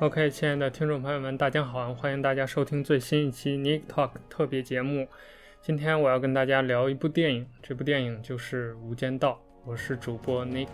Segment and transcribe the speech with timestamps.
[0.00, 5.06] OK，亲爱的听众朋友们，大家好，欢迎大家收听最新一期 Nick Talk 特别节目。
[5.60, 9.32] 今天我要跟大家聊一部电影，这部电影就是《无间道》。
[9.66, 10.68] 我是主播 Nick。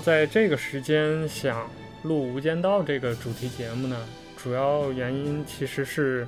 [0.00, 1.68] 在这个时间想
[2.02, 3.96] 录《无间道》这个主题节目呢？
[4.36, 6.26] 主要原因其实是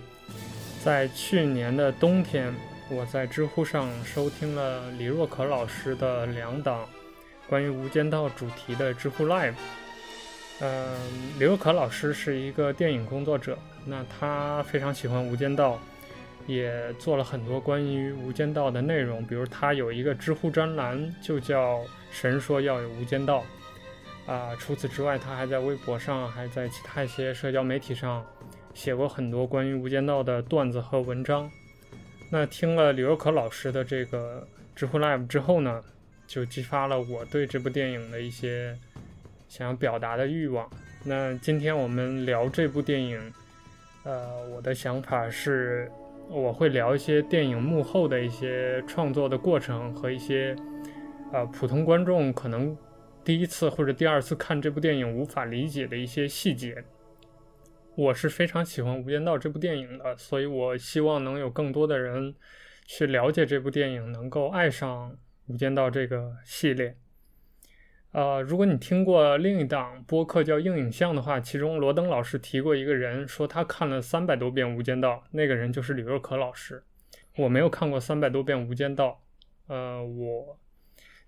[0.82, 2.54] 在去年的冬天，
[2.88, 6.88] 我在知乎上收听了李若可老师的两档
[7.48, 9.54] 关于《无间道》主题的知乎 Live。
[10.60, 10.96] 嗯，
[11.38, 15.74] 李若可老师是一个电影工作者，那他非常喜欢《无间道》，
[16.46, 21.80] 也做了很多关于《无间道》的内容，比如他有一个知乎专栏，就叫。
[22.12, 23.44] 神说要有无间道，
[24.30, 28.24] 啊、除此之外，他还在微博上，还在其他一些社交媒体上
[28.74, 31.50] 写过很多关于无间道的段子和文章。
[32.30, 35.82] 那听了李若可老师的这个知乎 Live 之后呢，
[36.28, 38.78] 就激发了我对这部电影的一些
[39.48, 40.70] 想要表达的欲望。
[41.02, 43.32] 那今天我们聊这部电影，
[44.04, 45.90] 呃，我的想法是，
[46.28, 50.54] 我会聊一些电影幕后的一些创作的过程和一些。
[51.32, 52.76] 呃，普通观众可能
[53.30, 56.82] 第一次或者第二次看这部电影无法理解的一些细节，
[57.94, 62.34] 我是非常喜欢《无间道》这部电影的，所以我希望能有更多的人
[62.86, 65.12] 去了解这部电影，能够爱上
[65.46, 66.96] 《无间道》这个系列。
[68.10, 76.82] 呃，如果你听过另一档播客叫《硬影像》的话，其中罗登老师提过一个人，说他看了三百多遍《无间道》，那个人就是李若可老师。
[77.36, 79.22] 我没有看过三百多遍《无间道》，
[79.72, 80.58] 呃，我。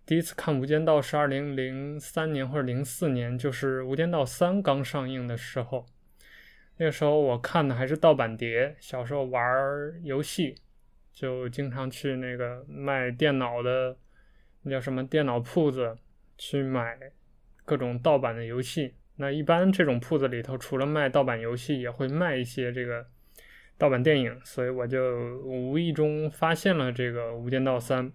[0.04, 5.86] 第一次看《无间道》是二零零三年或者零四年，就是《无间道三》刚上映的时候。
[6.78, 8.74] 那个时候我看的还是盗版碟。
[8.80, 9.40] 小时候玩
[10.02, 10.56] 游戏，
[11.12, 13.96] 就经常去那个卖电脑的，
[14.62, 15.96] 那叫什么电脑铺子
[16.36, 16.98] 去买
[17.64, 18.94] 各种盗版的游戏。
[19.16, 23.06] 那一般这种铺子里头，除了卖盗版游戏，也会卖一些这个
[23.78, 24.36] 盗版电影。
[24.44, 28.10] 所以我就无意中发现了这个《无间道三》。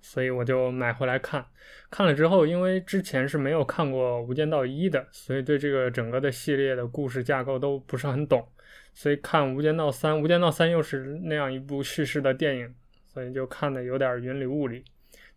[0.00, 1.44] 所以我就买回来看，
[1.90, 8.46] 看了之后，因为之前是没有看过《无间道一》的，所以对这个整个的系列的故事架构都不是很懂。
[8.92, 12.74] 所以看《无间道三》，《无间道三》又是那样一部叙事的电影，
[13.06, 14.84] 所以就看的有点云里雾里，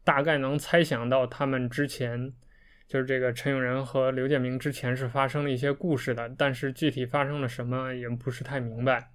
[0.03, 2.33] 大概能猜想到他们之前
[2.87, 9.09] 就是这个陈永仁和刘建明之前是发生了一些故事的，但是具体发生了什么也不是太明白。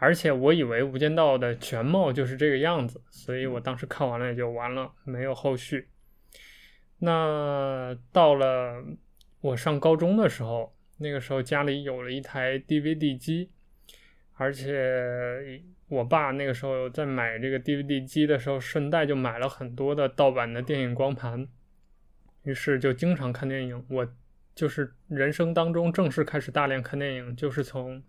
[0.00, 5.88] 而且我以为《无间道》的全貌就是这个样子，所以我当时看完了也就完了，没有后续。
[7.00, 8.84] 那到了
[9.40, 13.50] 我上高中的时候，那个时候家里有了一台 DVD 机，
[14.34, 21.48] 而且我爸那个时候在买这个 DVD 机的时候，顺带就买了很多的盗版的电影光盘，
[22.44, 23.84] 于是就经常看电影。
[23.88, 24.08] 我
[24.54, 28.00] 就是人生当中正式开始大量看电影，就是从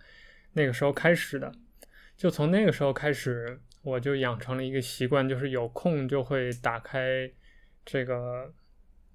[0.53, 1.51] 那个时候开始的。
[2.19, 7.31] 就从那个时候开始，我就养成了一个习惯，就是有空就会打开
[7.85, 8.51] 这个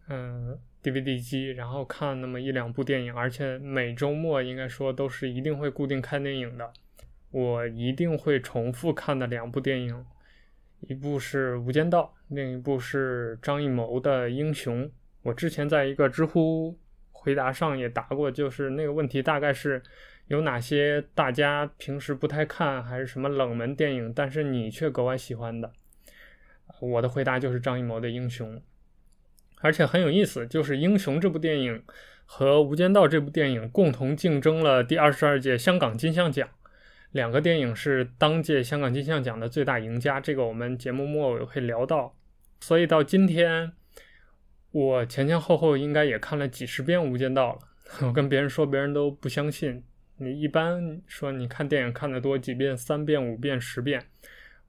[0.09, 6.73] 嗯 DVD 机，然后看那么一两部电影，而且每周末应该说都是一定会固定看电影的。
[7.31, 10.07] 我一定会重复看的两部电影，
[10.81, 14.87] 一部是《无间道》，另一部是张艺谋的《英雄》。
[15.25, 16.79] 我之前在一个知乎
[17.13, 19.83] 回答上也答过，就是那个问题大概是。
[20.29, 25.73] 有哪些大家平时不太看，还是什么冷门电影，但是你却格外喜欢的？
[26.81, 28.57] 我的回答就是张艺谋的《英雄》，
[29.61, 31.83] 而且很有意思，就是《英雄》这部电影
[32.25, 36.49] 和《无间道》这部电影共同竞争了第二十二届香港金像奖，
[37.13, 40.21] 两个电影是当届香港金像奖的最大赢家。
[40.21, 42.17] 这个我们节目末尾会聊到。
[42.61, 43.73] 所以到今天，
[44.71, 47.61] 我前前后后应该也看了几十遍《无间道》了。
[48.09, 49.85] 我跟别人说，别人都不相信。
[50.17, 54.05] 你一般说你看电影看得多几遍，三遍、五遍、十遍，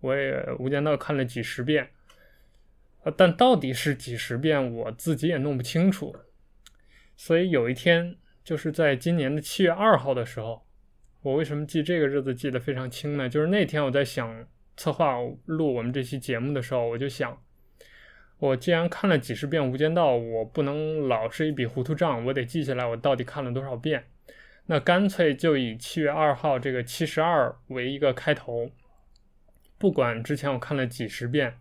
[0.01, 1.89] 我也《无间道》看了几十遍，
[3.15, 6.15] 但到底是几十遍，我自己也弄不清楚。
[7.15, 10.65] 所以有一天，就是在今年的七月二号的时候，
[11.21, 13.29] 我为什么记这个日子记得非常清呢？
[13.29, 15.15] 就是那天我在想策划
[15.45, 17.39] 录我们这期节目的时候，我就想，
[18.39, 24.05] 我既然看了几十遍《无间道》，我不能老是一笔糊涂账，我得记下来我到底看了多少遍。
[24.67, 28.71] 那干脆就以七月二号这个七十二为一个开头，
[29.77, 31.55] 不管之前我看了几十遍，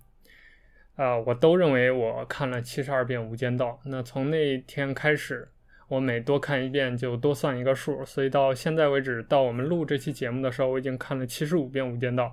[0.97, 3.81] 呃，我都认为我看了七十二遍《无间道》。
[3.91, 5.47] 那从那天开始，
[5.89, 12.25] 我每多看一遍就多算一个数，所以到现在为止，到我们录这期节目的时候，我已经看了七十五遍《无间道》。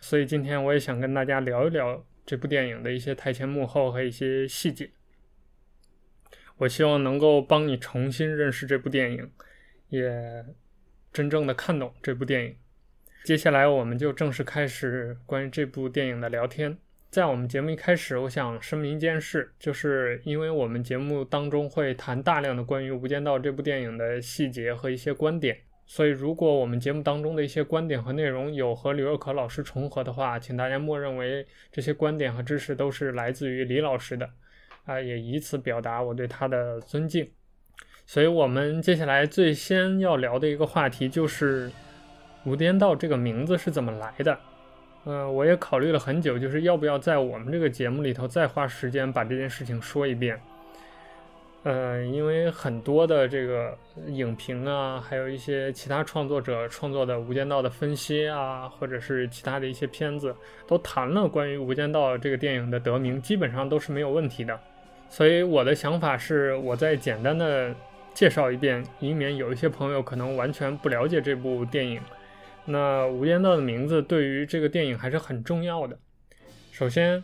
[0.00, 4.90] 所以今天我也想跟大家聊一聊这部电影的一些台前幕后和一些细节。
[6.58, 9.30] 我希望能够帮你重新认识这部电影。
[9.88, 10.44] 也
[11.12, 12.56] 真正的看懂这部电影。
[13.24, 16.78] 接下来我们就正式开始关于这部电影的聊天。
[17.10, 25.56] 在我们节目一开始，我想声明一件事，就是因为我们节目当中会谈大量的关于《无间道》这部电影的细节和一些观点，
[25.86, 34.30] 所以如果我们节目当中的一些观点和内容有和李若可老师重合的话，请大家默认为这些观点和知识都是来自于李老师的，
[34.84, 37.26] 啊、也以此表达我对他的尊敬。
[38.10, 41.70] 所以，我们接下来最先要聊的一个话题就是
[42.46, 44.38] “无间道”这个名字是怎么来的。
[45.04, 50.40] 嗯、我也考虑了很久，就是要不要在我们这个节目里头再花时间把这件事情说一遍。
[51.64, 53.76] 呃，因为很多的这个
[54.06, 60.34] 影评啊，还有一些其他创作者创作的《无间道》的分析啊，或者是其他的一些片子，
[60.66, 64.58] 都谈了关于《无间道》这个电影的得名，基本上都是没有问题的。
[65.10, 67.74] 所以我的想法是，我再简单的。
[68.18, 72.00] 介绍一遍，以免有一些朋友可能完全不了解这部电影。
[72.64, 75.96] 那《无间道》的名字对于这个电影还是很重要的。
[76.72, 77.22] 首先，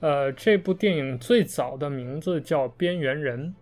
[0.00, 3.54] 呃，这部电影最早的名字叫《边缘人》，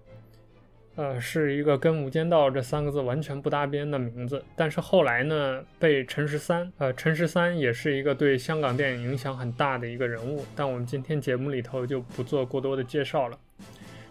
[0.96, 4.42] 呃，是一个跟《无间道》这三个字完全不搭边的名字。
[4.56, 13.38] 但是后来呢，被陈十三，呃，陈十三也是一个对香港电影影响很大的一个人物，但我们今天节目里头就不做过多的介绍了。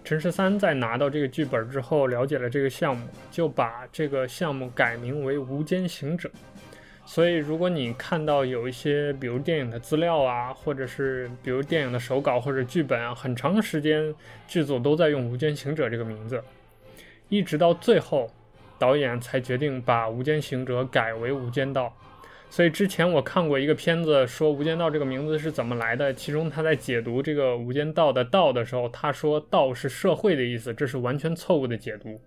[0.09, 6.27] 陈十三在拿到这个剧本之后，了解了这个项目，就把这个项目改名为《无间行者》。
[7.05, 14.11] 所以，如果你看到有一些，比如电影的资料啊，或者是比如电影的手稿或者剧本啊，很长时间
[14.47, 16.43] 剧组都在用《无间行者》这个名字，
[17.27, 18.31] 一直到最后，
[18.79, 21.85] 导演才决定把《无间行者》改为《无间道》。
[22.51, 26.11] 所以之前我看过一个片子，说《无间道》这个名字是怎么来的。
[26.13, 32.19] 其中他在解读这个《无间道》的“道”的时候，他说“道”是社会的意思，这是完全错误的解读。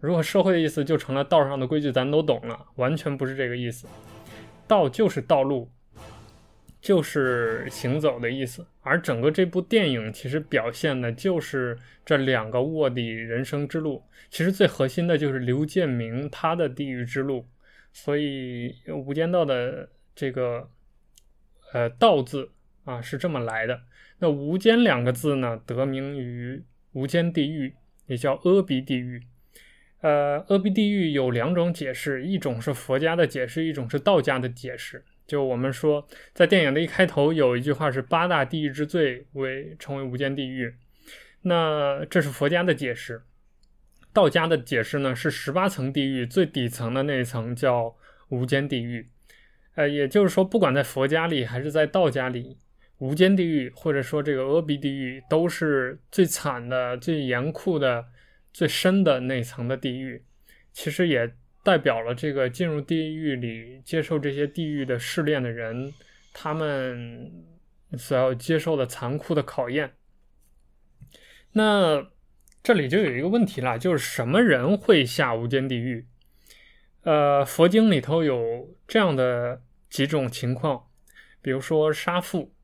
[0.00, 3.86] 如果社会的意思就成了道上的规矩，咱都懂了，完全不是这个意思。
[4.66, 5.70] 道就是道路，
[6.80, 8.66] 就是行走的意思。
[8.80, 14.02] 而整个这部电影其实表现的就是这两个卧底人生之路。
[14.30, 17.46] 其实最核心的就是刘建明他的地狱之路。
[17.96, 20.68] 所以《无间道》的这个
[21.72, 22.50] 呃“道”字
[22.84, 23.82] 啊是这么来的。
[24.18, 26.60] 那“无间”两个字呢，得名于
[26.92, 27.72] 无间地狱，
[28.06, 29.22] 也叫阿鼻地狱。
[30.00, 35.04] 呃，阿鼻地狱有两种解释，一种是佛家的解释，一种是道家的解释。
[35.24, 40.74] 就我们说，在电影的一开头有一句话是“八大地狱之最为称为无间地狱”，
[41.42, 43.22] 那这是佛家的解释。
[44.14, 47.94] 道家的解释呢，是十八层地狱最底层的那一层叫
[48.28, 49.10] 无间地狱，
[49.74, 52.56] 呃，也就是说，不管在佛家里还是在道家里，
[52.98, 58.06] 无间地狱或者说这个阿鼻地狱都是最惨的、最严酷的、
[58.52, 60.24] 最深的那层的地狱。
[60.72, 61.28] 其实也
[61.64, 65.92] 代表了这个进入地狱里接受这些地狱的试炼的人，
[66.32, 67.32] 他们
[67.98, 69.92] 所要接受的残酷的考验。
[71.50, 72.13] 那。
[72.64, 76.06] 这里就有一个问题了，就是什么人会下无间地狱？
[77.02, 80.86] 呃，佛经里头有这样的几种情况，
[81.42, 82.54] 比如说杀父，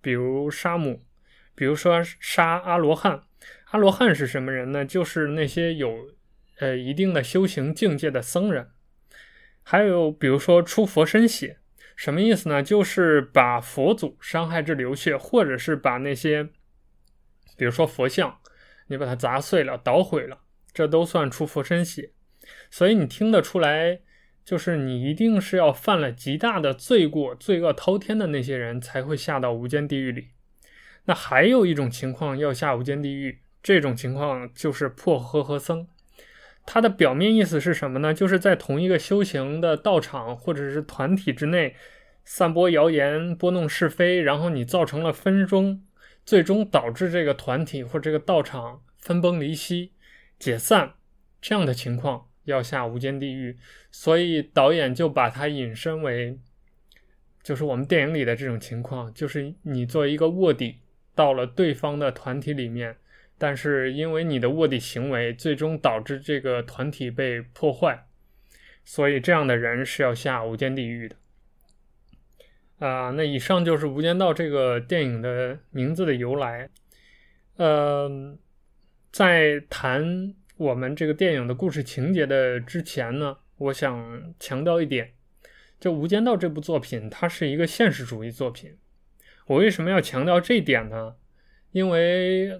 [0.00, 1.04] 比如杀母，
[1.56, 3.24] 比如说杀阿罗汉。
[3.72, 4.84] 阿罗汉是什么人呢？
[4.84, 5.92] 就是那些有
[6.60, 8.68] 呃一定的修行境界的僧人。
[9.64, 11.58] 还有比如说出佛身血，
[11.96, 12.62] 什么意思呢？
[12.62, 16.44] 就是把佛祖伤害至流血，或者是把那些，
[17.56, 18.38] 比如说佛像。
[18.92, 20.38] 你把它砸碎了、捣毁了，
[20.74, 22.10] 这都算出佛身血。
[22.70, 24.00] 所以你听得出来，
[24.44, 30.28] 就是你一定是要犯了极大的罪过、罪恶滔天的那些人才会下到无间地狱里。
[31.06, 35.88] 那还有一种情况要下无间地狱，这种情况就是破和合僧。
[36.66, 38.12] 它的表面意思是什么呢？
[38.12, 41.74] 就是在同一个修行的道场或者是团体之内，
[42.24, 45.82] 散播谣言、拨弄是非，然后你造成了纷争。
[46.24, 49.92] 最终导致这个团体或这个道场分崩离析、
[50.38, 50.94] 解散
[51.40, 53.58] 这样的情况，要下无间地狱。
[53.90, 56.38] 所以导演就把它引申为，
[57.42, 60.78] 就是我们电影里的这种情况，就是你作为一个卧底，
[61.14, 62.96] 到了对方的团体里面，
[63.36, 68.06] 但是因为你的卧底行为，最终导致这个团体被破坏，
[68.84, 71.16] 所以这样的人是要下无间地狱的。
[72.84, 76.68] 啊、那以上就是《无间道》这个电影的名字的由来。
[77.54, 78.36] 呃，
[79.12, 85.12] 在谈我们这个电影的故事情节的之前呢，我想强调一点，
[85.78, 88.76] 就《无间道》这部作品，它是一个现实主义作品。
[89.46, 91.14] 我为什么要强调这一点呢？
[91.70, 92.58] 因为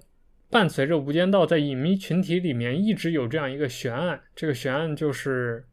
[0.48, 5.66] 伴随着《无间道》在影迷群体里面一直有这样一个悬案，这个悬案就是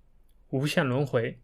[0.49, 1.37] 无限轮回。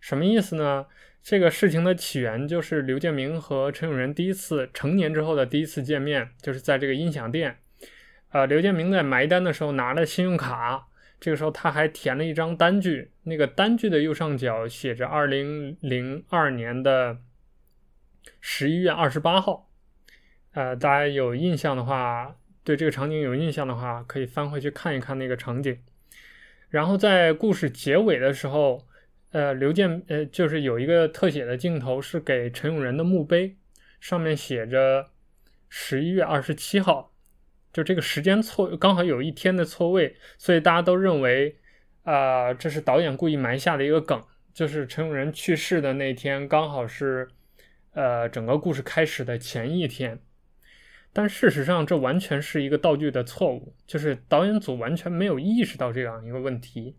[0.00, 0.86] 什么意思呢？
[1.24, 7.56] 这个事情的起源就是刘建明和陈永仁第一次成年之后的第一次见面，就是在这个音响店。
[8.28, 10.86] 呃，刘建明在埋单的时候拿了信用卡，
[11.18, 17.16] 这个时候他还填了一张单据，那个单据的右上角写着二零零二年的
[18.42, 19.70] 十一月二十八号。
[20.52, 25.78] 呃，大家有印象的话，对这个场景有印象的话，可以翻回去看一看那个场景。
[26.68, 28.86] 然后在故事结尾的时候。
[29.34, 33.56] 呃，刘健呃，就是有一个特写的镜头是给陈永仁的墓碑，
[33.98, 35.10] 上面写着
[35.68, 37.12] 十一月二十七号，
[37.72, 41.56] 就这个时间错，刚好有一天的错位，所以大家都认为
[42.04, 44.22] 啊、呃，这是导演故意埋下的一个梗，
[44.52, 47.26] 就是陈永仁去世的那天刚好是
[47.94, 50.20] 呃整个故事开始的前一天，
[51.12, 56.94] 但事实上这完全是一个道具的错误，就是导演组完全没有意识到这样一个问题。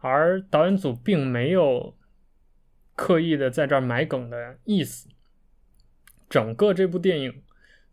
[0.00, 1.96] 而导演组并没有
[2.94, 5.08] 刻意的在这儿埋梗的意思。
[6.28, 7.42] 整个这部电影，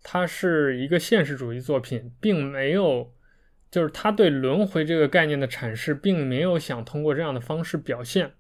[0.03, 3.13] 它是一个现实主义作品，并没有，
[3.69, 8.31] 就是他对轮回这个概念的阐释，并没有想通过这样的方式表现。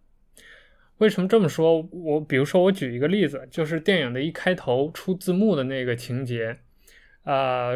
[0.99, 1.81] 为什么这么说？
[1.91, 6.57] 我比如说，我举一个例子，就是电影的一开头出字幕的那个情节，
[7.23, 7.71] 啊、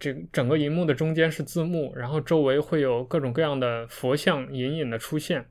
[0.00, 5.44] 这整个荧幕的中间是字幕，然后周围会有各种各样的佛像隐隐的出现，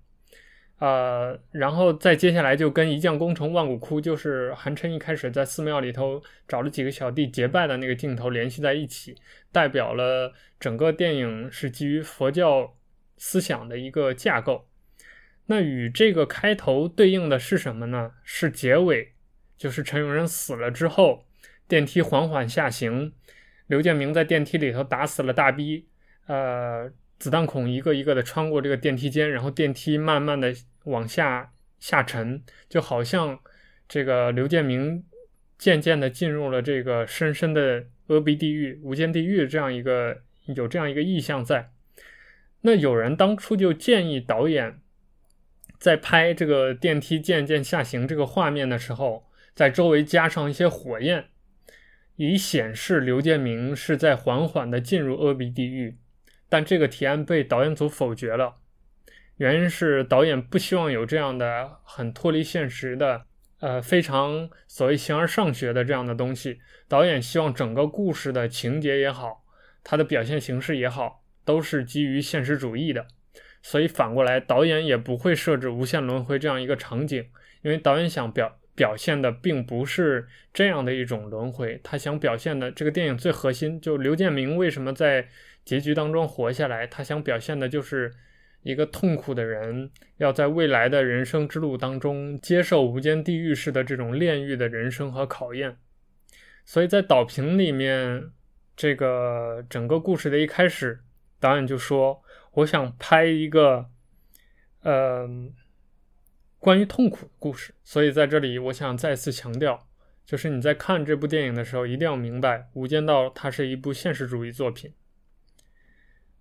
[0.79, 9.15] 呃，然后再接下来就跟一将功成万骨枯，就是韩琛一开始在寺庙里头找了几个小弟结拜的那个镜头联系在一起，
[9.51, 12.75] 代表了整个电影是基于佛教
[13.17, 14.67] 思想的一个架构。
[15.45, 18.13] 那与这个开头对应的是什么呢？
[18.23, 19.13] 是结尾，
[19.57, 21.25] 就是陈永仁死了之后，
[21.67, 23.13] 电梯缓缓下行。
[23.67, 25.87] 刘建明在电梯里头打死了大 B，
[26.27, 30.53] 呃，子弹孔一个一个的穿过这个电梯间，然后电梯慢慢的
[30.83, 33.39] 往下下沉，就好像
[33.87, 35.03] 这个刘建明
[35.57, 40.21] 渐渐的进入了这个深深的阿鼻地狱、无间地狱这样一个
[40.55, 41.71] 有这样一个意象在。
[42.61, 44.79] 那有人当初就建议导演
[45.79, 51.25] 在拍这个电梯渐渐下行这个画面的时候，在周围加上一些火焰。
[52.15, 55.97] 以显示刘建明是在缓缓地进入阿鼻地狱，
[56.47, 58.55] 但这个提案被导演组否决了。
[59.37, 63.25] 原因是导演不希望有这样的很脱离现实的，
[63.59, 66.59] 呃，非常所谓形而上学的这样的东西。
[66.87, 69.43] 导演希望整个故事的情节也好，
[69.83, 73.07] 它的表现形式也好，都是基于现实主义的。
[73.63, 77.25] 所以反过来，导演也不会设置无限轮回这样一个场景，
[77.63, 78.59] 因为导演想表。
[78.75, 85.27] 表现的并不是这样的一种轮回，他想表现的这个电影最核心，就刘建明为什么在
[85.63, 88.11] 结局当中活下来，他想表现的就是
[88.63, 95.77] 一个痛苦的人要在未来的人生之路当中接受无间地狱式的这种炼狱的人生和考验。
[96.65, 98.31] 所以在导评里面，
[98.75, 100.99] 这个整个故事的一开始，
[101.39, 103.85] 导演就说：“我想拍一个，
[104.81, 105.29] 呃。”
[106.63, 109.85] 关于痛苦的故事，所以在这里我想再次强调，
[110.25, 114.93] 就是你在看这部电影的时候，一定要明白《无间道》它是一部现实主义作品。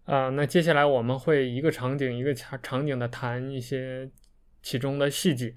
[0.05, 4.09] 啊、那接下来我们会一个场景一个场场景的谈一些
[4.63, 5.57] 其中的细节。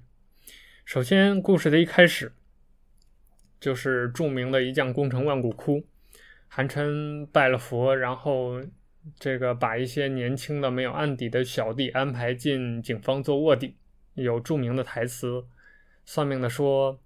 [0.84, 2.32] 首先，故事的一开始
[3.60, 5.86] 就是著名的一将功成万骨枯，
[6.48, 8.60] 韩琛拜了佛，然后
[9.16, 13.76] 这个把一些年轻的没有案底的小弟安排进警方做卧底。
[14.16, 15.46] 有著名的台词，
[16.04, 16.98] 算命的说：“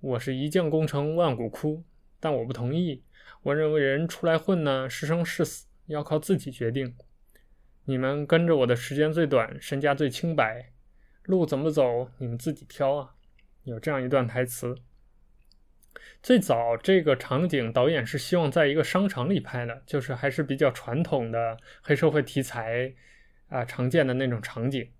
[0.00, 1.82] 我是一将功成万骨枯，
[2.20, 3.02] 但我不同意。
[3.42, 6.94] 我认为人出来混呢，是生是死要靠自己决定。
[7.86, 10.70] 你们跟着我的时间最短，身家最清白，
[11.24, 13.14] 路怎么走你们自己挑啊。”
[13.64, 14.76] 有这样一段台词。
[16.22, 22.92] 最早这个场景，导演是希望在一个商场里拍的，就是还是比较传统的黑社会题材
[23.48, 24.90] 啊，常见的那种场景。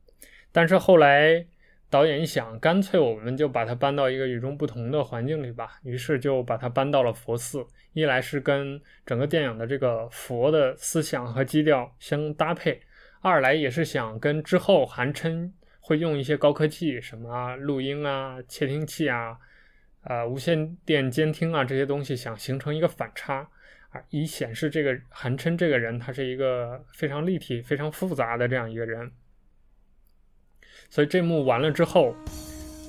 [0.53, 1.45] 但是后来，
[1.89, 7.67] 导演一想，干脆我们就把它搬到一个与众不同的环境里吧，于是就把它搬到了佛寺。
[7.95, 12.81] 一来是跟整个电影的这个佛的思想和基调相搭配，
[13.21, 19.37] 二来也是想跟之后韩琛会用一些高科技，什么录音啊、窃听器啊、
[20.05, 23.47] 呃无线电监听啊这些东西，想形成一个反差，
[23.91, 29.11] 啊，以显示这个韩琛这个人他是一个非常立体、非常复杂的这样一个人。
[30.93, 32.15] 所以这幕完了之后，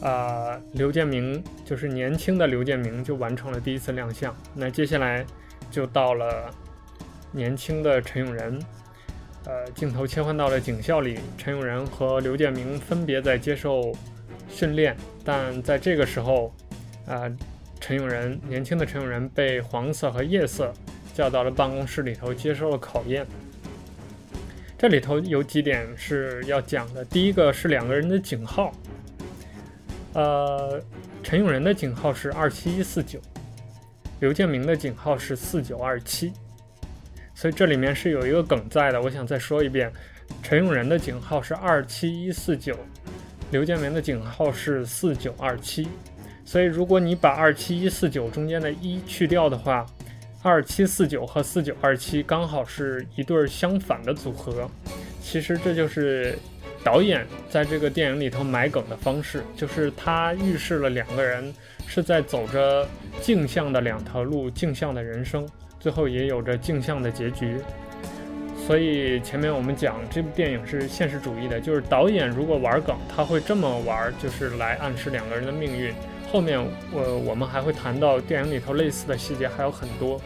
[0.01, 4.35] 啊、呃，刘建明就是年轻的刘建明就完成了第一次亮相。
[4.53, 5.25] 那接下来
[5.71, 6.53] 就到了
[7.31, 8.59] 年轻的陈永仁，
[9.45, 13.95] 呃，镜头切换到了警校里，陈永仁和刘建明分别在接受
[14.49, 14.97] 训练。
[15.23, 16.53] 但在这个时候，
[17.07, 17.31] 啊、
[17.79, 20.73] 陈永仁年轻的陈永仁被黄色和夜色
[21.13, 23.25] 叫到了办公室里头接受了考验。
[24.83, 27.05] 这里头有几点是要讲的。
[27.05, 28.69] 第一个是两个人的警号，
[30.11, 30.77] 呃，
[31.23, 33.17] 陈永仁的警号是二七一四九，
[34.19, 36.33] 刘建明的警号是四九二七，
[37.33, 39.01] 所以这里面是有一个梗在的。
[39.01, 39.89] 我想再说一遍，
[40.41, 42.77] 陈永仁的警号是二七一四九，
[43.51, 45.87] 刘建明的警号是四九二七，
[46.43, 49.85] 所以如果你把二七一四九中间的一去掉的话。
[50.43, 54.69] 二七四九和四九二七刚好是一对相反的组合，
[55.21, 56.37] 其实这就是
[56.83, 61.53] 导演在这个电影里头埋梗的方式，就是他预示了两个人
[61.87, 62.85] 是在走着
[63.21, 65.47] 镜像的两条路，镜像的人生，
[65.79, 67.55] 最后也有着镜像的结局。
[68.67, 75.93] 所以前面我们讲这部电影是现实主义的，就是导演如果玩梗，他会这么玩，就是来暗示两个人的命运。
[76.31, 76.59] 后面
[76.91, 80.19] 我我们还会谈到电影里头类似的细节还有很多，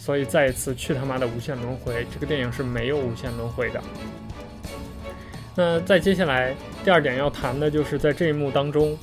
[0.00, 3.80] 所以再一次去他妈的无限轮回，这个电影是没有无限轮回的。
[5.54, 8.96] 那再接下来第二点要谈的就是在这一幕当中，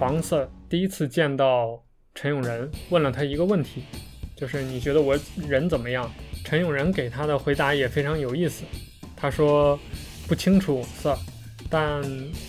[0.00, 1.78] 黄色第一次见到
[2.14, 3.84] 陈永仁，问了他一个问题，
[4.34, 5.14] 就是你觉得我
[5.46, 6.10] 人怎么样？
[6.42, 8.64] 陈永仁给他的回答也非常有意思，
[9.14, 9.78] 他说
[10.26, 11.18] 不清楚，Sir。
[11.70, 12.02] 但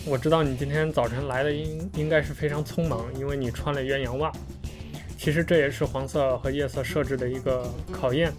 [0.05, 4.31] 我知道你今天早晨来的应应该是非常匆忙，因为你穿了鸳鸯袜。
[5.25, 8.31] 其实这也是黄色和夜色设置的一个考验。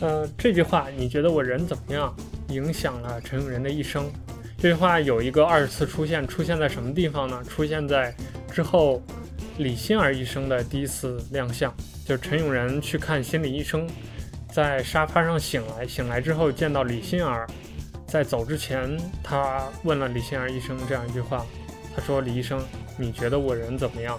[0.00, 2.16] 呃，这句话你觉得我人怎么样？
[2.48, 4.10] 影响了陈永仁的一生。
[4.56, 7.44] 这句话有一个二次出现，出现在什么地方呢？
[7.46, 8.16] 出现在
[8.50, 9.02] 之后
[9.58, 11.70] 李心儿医生的第一次亮相，
[12.06, 13.86] 就是陈永仁去看心理医生，
[14.50, 17.46] 在沙发上醒来，醒来之后见到李心儿。
[18.06, 21.44] 在走之前，他问了李心儿医生这样一句话，
[21.94, 22.58] 他说：“李医生，
[22.96, 24.18] 你觉得我人怎么样？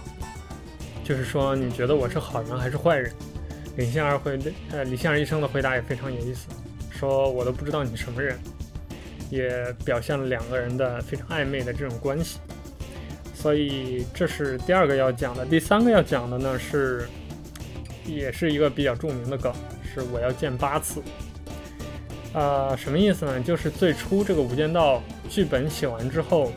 [1.12, 3.12] 就是说，你觉得我是好人还是坏人？”
[3.76, 4.38] 李杏儿回，
[4.70, 6.46] 呃，李杏儿医生的回答也非常有意思，
[6.90, 8.38] 说：“我都不知道你什么人。”
[9.28, 12.38] 也表现了两个人的非常暧昧的这种关系。
[13.34, 15.44] 所以这是第二个要讲的。
[15.44, 17.06] 第三个要讲的呢是，
[18.06, 21.02] 也是一个比较著名的梗，是我要见八次。
[22.32, 23.38] 呃，什么意思呢？
[23.42, 24.96] 就是最初这个《无间道》
[25.28, 26.50] 剧本写完之后，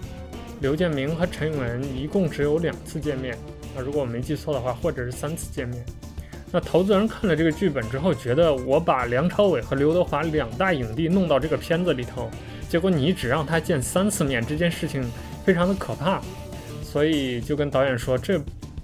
[0.62, 3.38] 刘建明和陈永仁一共只有两次见面。
[3.76, 5.86] 那如果我没记错的话，或者是三次见面。
[6.52, 12.32] 那投资人看了这个剧本之后，觉得我把梁朝伟和刘德华两大影帝弄到这个片子里头，
[12.70, 15.04] 结果你只让他见三次面，这件事情
[15.44, 16.22] 非常的可怕。
[16.82, 18.40] 所以就跟导演说，这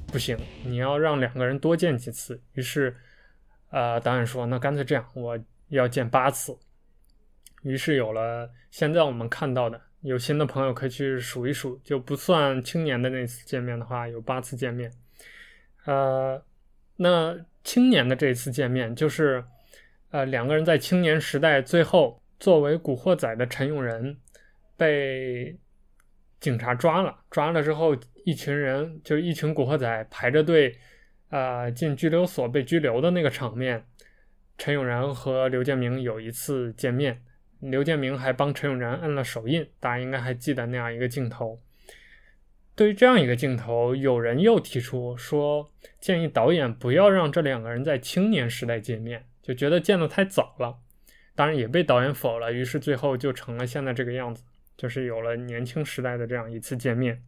[0.08, 2.38] 不行，你要让两个人多见几次。
[2.56, 2.94] 于是，
[3.70, 6.54] 呃，导演说，那干脆这样，我要见八次。
[7.64, 14.92] 于是有了现在我们看到的，有心的朋友可以去数一数，就不算青年的那次见面的话，有八次见面。
[15.86, 16.44] 呃，
[16.96, 19.44] 那青年的这次见面，就是
[20.10, 24.18] 呃两个人在青年时代最后作为古惑仔的陈永仁
[24.76, 25.56] 被
[26.40, 30.76] 警察抓了，抓了之后一群人就一群古惑仔排着队，
[31.30, 33.86] 呃进拘留所被拘留的那个场面，
[34.58, 37.22] 陈永仁和刘建明有一次见面。
[37.62, 41.62] 刘建明还帮陈永仁摁了手印，大家应该还记得那样一个镜头。
[42.74, 50.80] 对于这样一个镜头，有人又提出说，建议导演不要让这两个人在青年时代见面，就觉得见得太早了。
[51.36, 54.43] 当然也被导演否了，于是最后就成了现在这个样子，
[54.76, 57.24] 就是有了年轻时代的这样一次见面。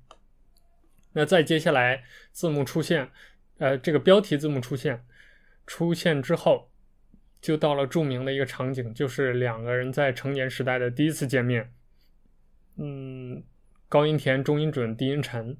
[1.12, 3.10] 那再接下来字幕出现，
[3.60, 5.06] 呃，这个标题字幕出现，
[5.68, 6.73] 出现之后。
[7.44, 11.70] 就到了著名的一个场景，就是两个人在成年时代的第一次见面。
[12.78, 13.44] 嗯，
[13.90, 15.58] 高音甜、中音准、低音沉。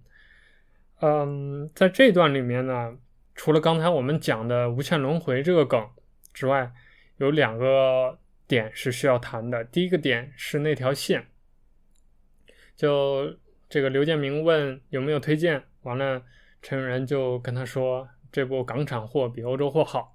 [1.02, 2.98] 嗯，在这段里面呢，
[3.36, 5.86] 除了刚才我们讲的无限轮回这个梗
[6.34, 6.72] 之外，
[7.18, 8.18] 有两个
[8.48, 9.62] 点是需要谈的。
[9.66, 11.28] 第一个点是那条线，
[12.78, 16.24] 就这个刘建明问有没有推荐，完了
[16.62, 20.13] 陈永仁就跟他说，这部港产货比欧洲货好，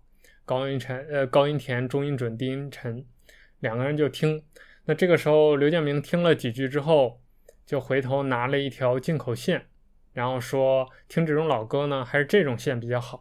[0.49, 3.05] 高音沉，呃，高音甜，中音准，低音沉，
[3.61, 4.43] 两个人就听。
[4.87, 7.21] 那这个时候刘建明听了几句之后，
[7.67, 9.67] 就回头拿了一条进口线，
[10.15, 13.21] 然后说听这种老歌呢，还是这种线比较好。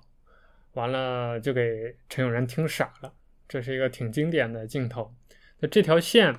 [0.75, 3.11] 完了就给陈永仁听傻了，
[3.49, 5.13] 这是一个挺经典的镜头。
[5.59, 6.33] 那这条线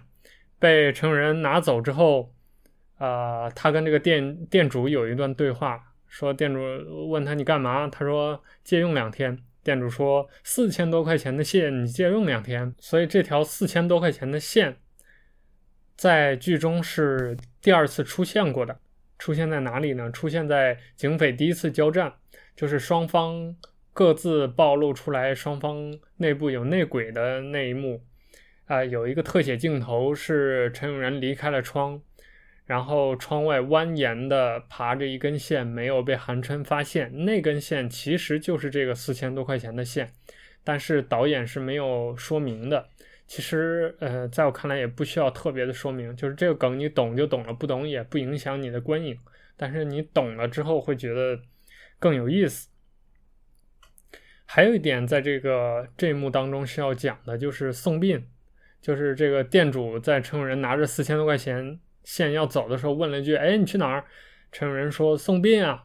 [0.59, 2.33] 被陈永仁拿走之后。
[3.01, 7.87] 啊、他跟这个店店主有一段对话，说店主问他你干嘛？
[7.87, 9.39] 他说借用两天。
[9.63, 14.77] 店主说四千多块钱的线你借用两天，所以这条四千多块钱的线
[15.97, 18.79] 在剧中是第二次出现过的。
[19.19, 20.11] 出现在哪里呢？
[20.13, 22.15] 出现在警匪第一次交战，
[22.55, 23.57] 就是双方
[23.93, 28.01] 各自暴露出来，双方内部有内鬼的那一幕。
[28.67, 32.01] 啊、有一个特写镜头是陈永仁离开了窗。
[32.69, 37.25] 然后窗外蜿蜒的爬着一根线，没有被韩琛发现。
[37.25, 40.13] 那根线其实就是这个四千多块钱的线，
[40.63, 42.87] 但是导演是没有说明的。
[43.27, 49.19] 其实，呃，在我看来也不需要特别的说明，就是这个梗你懂就懂了，不懂也不影响你的观影。
[49.57, 51.41] 但是你懂了之后会觉得
[51.99, 52.69] 更有意思。
[54.45, 58.27] 还有一点，在这个这一幕当中是要讲的，就是送殡，
[58.83, 61.81] 就是这个店主在陈永仁拿着四千多块钱。
[62.09, 64.03] 线要走的时候，问了一句：“哎，你去哪儿？”
[64.51, 65.85] 陈永仁说：“送殡啊。”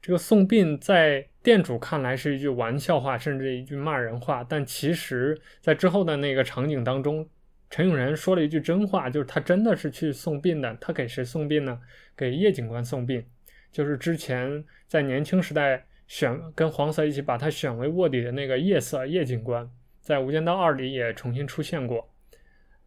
[0.00, 4.46] 这个送殡在店主看来是一句玩笑话，甚至一句骂人话。
[4.48, 7.28] 但其实，在之后的那个场景当中，
[7.70, 10.72] 陈永仁说了一句真话，就是他真的是去送殡的。
[10.80, 11.80] 他给谁送殡呢？
[12.16, 13.26] 给叶警官送殡，
[13.72, 19.68] 就是之前在年轻时代选跟黄色一起把他选为卧底的那个叶色叶警官，
[20.00, 22.08] 在《无间道二》里也重新出现过。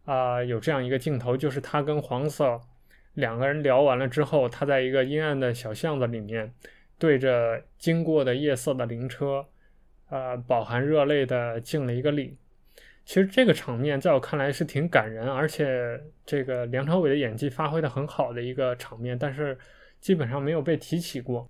[0.04, 2.60] 啊、有这样一个镜头，就是他跟黄色
[3.14, 6.52] 两个人聊完了之后，他在一个阴暗的小巷子里面，
[6.98, 9.46] 对着经过的夜色的灵车，
[10.08, 12.36] 呃，饱含热泪的敬了一个礼。
[13.04, 19.58] 其实这个场面在我看来是挺感人，而且这个梁朝伟的演技发挥的很好的一个场面，但是
[20.00, 21.48] 基本上没有被提起过。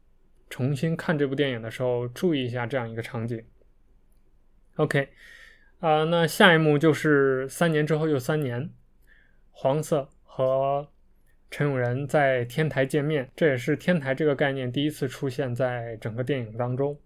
[0.51, 3.43] 重新看这部电影的时候，注意一下这样一个场景。
[4.77, 5.09] OK。
[5.83, 8.71] 啊、呃，那下一幕就是三年之后又三年，
[9.51, 10.89] 黄色和
[11.51, 16.97] 陈永仁在天台见面，这也是天台这个概念第一次出现在整个电影当中。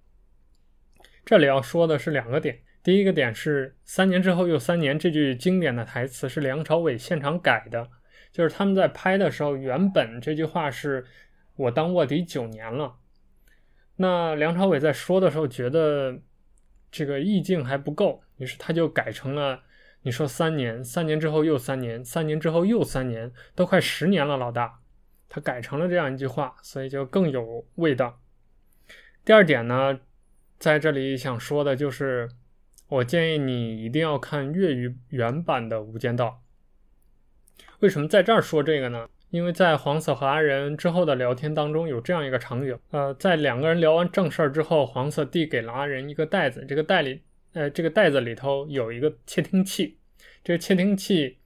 [1.24, 7.88] 这里要说的是两个点，第一个点是三年之后又三年这句经典的台词是梁朝伟现场改的，
[8.30, 11.02] 就是他们在拍的时候，原本这句话是
[11.56, 12.96] 我当卧底九年了，
[13.96, 16.20] 那梁朝伟在说的时候觉得。
[16.88, 19.62] 这个意境还不够，于是他就改成了
[20.02, 24.80] 你说三年，三年之后又三年，三年之后又三年，都快十年了，老大，
[25.28, 28.20] 他改成了这样一句话，所以就更有味道。
[29.24, 29.98] 第二点呢，
[30.58, 32.28] 在这里想说的就是，
[32.88, 36.42] 我建议你一定要看粤语原版的《无间道》。
[37.80, 39.08] 为什么在这儿说这个呢？
[39.30, 47.22] 因为在黄色和阿仁之后的聊天当中，有这样一个场景，呃，在两个人聊完正事儿之后，黄色递给了阿仁一个袋子，这个袋里，
[47.56, 49.96] 呃，这个袋子里头有一个窃听器，
[50.44, 51.38] 这个窃听器，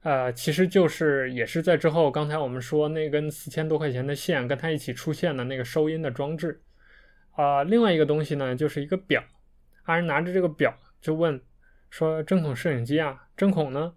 [0.00, 6.62] 呃，其实就是也是在之后，刚才我们说那根四千多块钱的线跟它一起出现的那个收音的装置，
[7.32, 9.22] 啊、另外一个东西呢，就是一个表，
[9.82, 11.38] 阿仁拿着这个表就问
[11.90, 13.92] 说：“针孔摄影机啊，针孔呢？”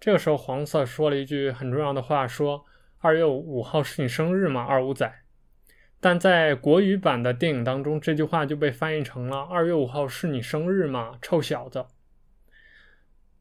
[0.00, 2.64] 这个时候，黄色说了一句很重要的话，说
[2.98, 4.62] ：“二月五号是你生日吗？
[4.64, 5.08] 二五仔。”
[6.02, 11.16] 但在国语版的电影当中，这句话就被翻译成了“二月五号是你生日吗？
[11.22, 11.86] 臭小子。”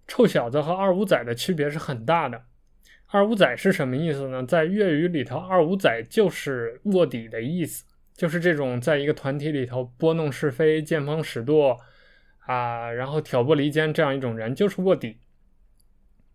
[0.07, 2.43] 臭小子和二五仔的区别是很大的。
[3.07, 4.45] 二五仔是什么意思呢？
[4.45, 11.75] 在粤语里头，二五仔就是卧底的意思，就是这种在一个团体里头拨弄是非、见风使舵
[12.45, 15.17] 啊，然后挑拨离间这样一种人，就是卧底。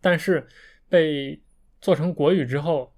[0.00, 0.44] 但是
[0.88, 1.40] 被
[1.80, 2.95] 做成国语之后，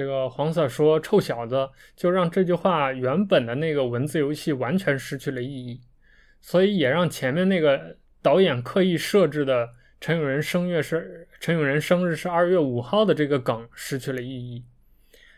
[0.00, 5.78] 这个黄色说“臭小子”，就让这句话原本的那个文字游戏完全失去了意义，
[6.40, 9.68] 所以也让前面那个导演刻意设置的
[10.00, 14.64] 陈永仁生月是陈永仁生日是二月五号的这个梗失去了意义。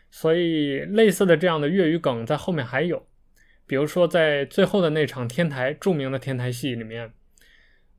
[0.09, 3.05] 所以类似的这样的粤语梗在后面还有，
[3.67, 7.11] 比如说在最后的那场天台著名的天台戏里面。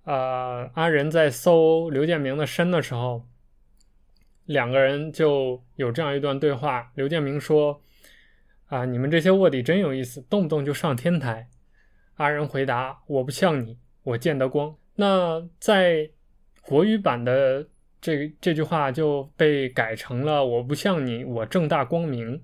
[0.05, 3.27] 呃，阿仁在搜刘建明的身的时候，
[4.47, 6.91] 两个人就有这样一段对话。
[6.95, 7.81] 刘建明说
[8.67, 11.49] ：“啊、你们这些卧底真有意思，动不动就上天台。”
[12.17, 16.11] 阿仁回答：“我不像你，我见得光。”那在
[16.63, 17.67] 国语版的
[18.01, 22.43] 这这句话就被改成了：“我不像你，我正大光明。”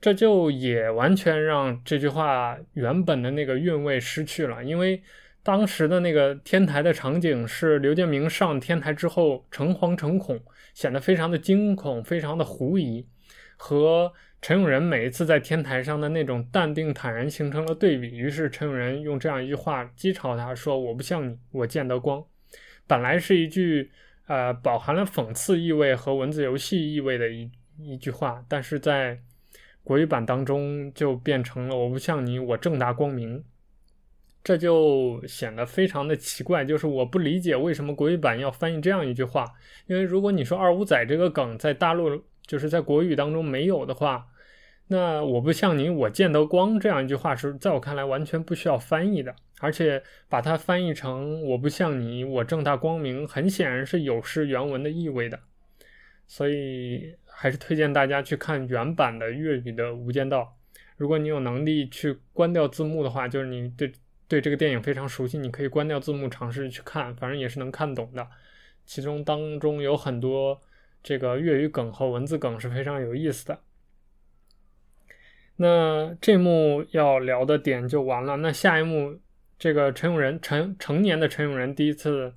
[0.00, 5.02] 这就也完全让这句话原本的那个韵味失去了，因为
[5.42, 10.40] 当时的那个天台的场景是刘建明上天台之后诚惶诚恐，
[10.74, 13.06] 显得非常的惊恐，非常的狐疑，
[13.56, 18.08] 和陈永仁每一次在天台上的那种淡定坦然形成了对比。
[18.08, 22.24] 于是陈永仁用这样一句话讥嘲他说：“我不像你，我见得光。”
[22.88, 23.90] 本来是一句
[24.26, 29.18] 呃饱含了讽刺意味和文字游戏意味的一一句话，但是在
[29.84, 33.44] 国语版当中就变成了“我不像你，我正大光明”，
[34.42, 36.64] 这就显得非常的奇怪。
[36.64, 39.44] 就是我不理解为什么国语版要翻译这样一句话，
[39.86, 44.26] 因为如果你说“二五仔”这个梗在大陆就是在国语当中没有的话，
[44.88, 55.40] 那“我不像你，我见得光”这样一句话是在我看来完全不需要翻译的，而且把它翻译成“我不像你，我正大光明”，很显然是有失原文的意味的，
[56.26, 57.14] 所以。
[57.32, 60.42] 还是推荐大家去看原版的粤语的《无间道》。
[60.98, 63.90] 如果你有能力去关掉字幕的话，就是你对
[64.30, 68.24] 对这个电影非常熟悉，你可以关掉字幕尝试去看，反正也是能看懂的。
[68.86, 70.60] 其中当中有很多
[71.02, 73.58] 这个粤语梗和文字梗是非常有意思的。
[75.56, 78.36] 那这幕要聊的点就完了。
[78.36, 79.18] 那下一幕，
[79.58, 82.32] 这个陈永仁成成年的陈永仁第一次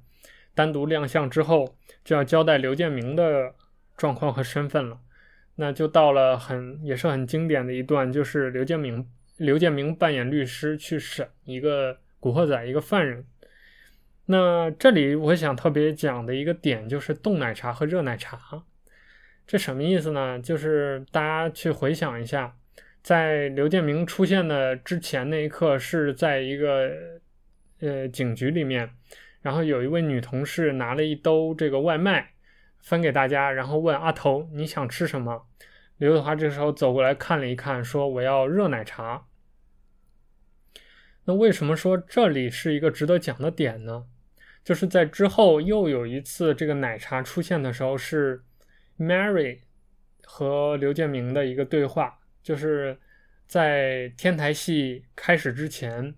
[0.56, 3.54] 单独亮相之后，就要交代刘建明的。
[3.96, 5.00] 状况和身份了，
[5.54, 13.26] 那就到了很也是很经典的一段，就是刘建明刘建明扮演律师去审一个古惑仔一个犯人。
[14.26, 18.64] 那这里我想特别讲的一个点就是冻奶茶和热奶茶，
[19.46, 20.40] 这什么意思呢？
[20.40, 22.56] 就是大家去回想一下，
[23.02, 26.92] 在刘建明出现的之前那一刻是在一个
[27.80, 28.90] 呃警局里面，
[29.42, 32.30] 然后有一位女同事拿了一兜这个外卖。
[32.86, 35.46] 分给大家，然后问阿头你想吃什么？
[36.04, 39.26] 刘德华这时候走过来看了一看，说我要热奶茶。
[41.24, 44.06] 那为什么说这里是一个值得讲的点呢？
[44.66, 48.44] 就是在之后又有一次这个奶茶出现的时候，是
[49.00, 49.60] Mary
[50.26, 53.00] 和刘建明的一个对话，就是
[53.48, 56.14] 在天台戏开始之前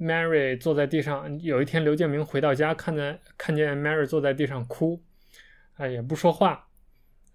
[0.00, 1.40] ，Mary 坐在地上。
[1.40, 5.00] 有一天刘建明回到家，看见看见 Mary 坐在地上哭。
[5.74, 6.65] 啊，也不说话，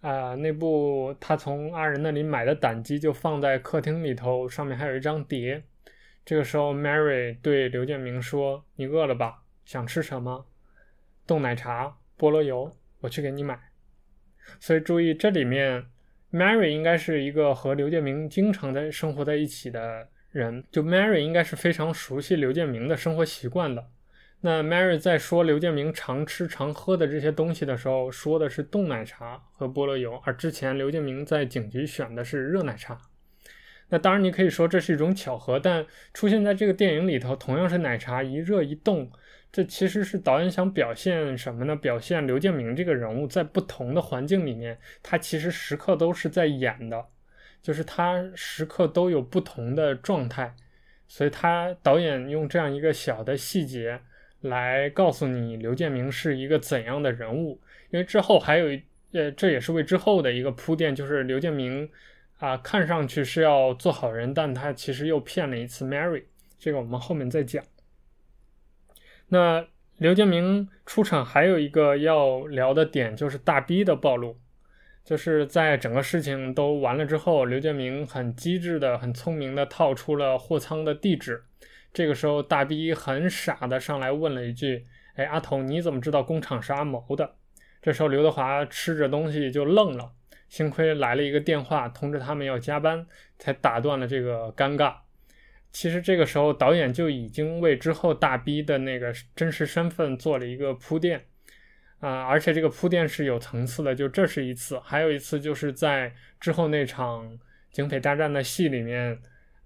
[0.01, 5.63] 啊，那部他从阿仁那里买的胆机就放在客厅里头，上面还有一张碟。
[6.25, 9.43] 这个时候，Mary 对刘建明说：“你饿了吧？
[9.63, 10.47] 想吃什么？
[11.25, 13.59] 冻奶茶、菠萝油，我去给你买。”
[14.59, 15.85] 所以注意，这里面
[16.31, 23.89] Mary 应该是一个和刘建明经常在生活在一起的人，就 Mary 应该是非常熟悉刘建明的生活习惯的。
[24.43, 32.99] 那 Mary 在说刘建明常吃常喝的这些东西的时候，说的是冻奶茶和菠萝油，而之前刘建明在警局选的是热奶茶。
[33.89, 39.11] 那当然，你可以说这是一种巧合，但出现在这个电影里头，同样是奶茶，一热一冻，
[39.51, 41.75] 这其实是导演想表现什么呢？
[41.75, 47.05] 表现刘建明这个人物在不同的环境里面，他其实时刻都是在演的，
[47.61, 50.55] 就是他时刻都有不同的状态，
[51.07, 54.01] 所以他导演用这样一个小的细节。
[54.41, 57.59] 来告诉你刘建明是一个怎样的人物，
[57.91, 58.79] 因为之后还有，
[59.11, 61.87] 呃，这也是为之后的一个铺垫，就是刘建明
[62.39, 66.23] 啊，看上去是要做好人，但他其实又骗了一次 Mary，
[66.57, 67.63] 这个我们后面再讲。
[69.27, 69.65] 那
[69.97, 74.35] 刘建明出场还有一个要聊的点，就是大逼的暴露，
[75.05, 81.43] 就是在整个事情都完了之后，刘建明很机智的、很聪明的套出了货仓的地址。
[81.93, 87.35] 这个时候，大逼很傻的上来问了一句：“哎，阿头，你怎么知道工厂是阿谋的？”
[87.81, 90.13] 这时候，刘德华吃着东西就愣了，
[90.47, 93.05] 幸亏来了一个电话通知他们要加班，
[93.37, 94.95] 才打断了这个尴尬。
[95.71, 101.25] 其实这个时候，导演就已经为之后大逼的那个真实身份做了一个铺垫
[101.99, 103.93] 啊，而且这个铺垫是有层次的。
[103.93, 107.37] 就这是一次，还有一次就是在之后那场
[107.69, 109.19] 警匪大战的戏里面。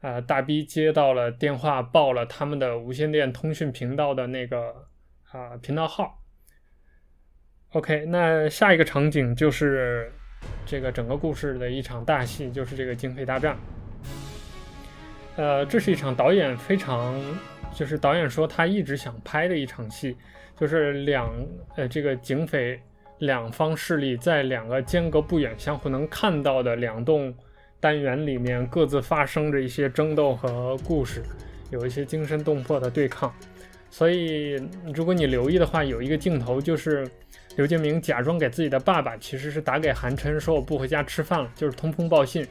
[0.05, 4.85] 呃，大逼接到了电话，报了他们的无线电通讯频道的那个
[5.31, 6.21] 啊、频道号。
[7.71, 10.13] OK，那下一个场景就是
[10.63, 13.57] 这个整个故事的一场大戏，就是这个警匪大战。
[15.37, 17.19] 呃，这是一场导演非常，
[17.73, 20.15] 就是导演说他一直想拍的一场戏，
[20.55, 21.33] 就是两
[21.77, 22.79] 呃这个警匪
[23.17, 27.35] 两方势力在两个间隔不远、相互能看到的两栋。
[27.79, 31.21] 单元里面各自发生着一些争斗和故事，
[31.69, 33.33] 有一些惊心动魄的对抗。
[33.89, 34.61] 所以，
[34.93, 37.07] 如果你留意的话，有一个镜头就是
[37.55, 42.45] 刘建明假装给自己的爸爸，其实是打给韩琛，说我不回家吃饭了，就是通风报信。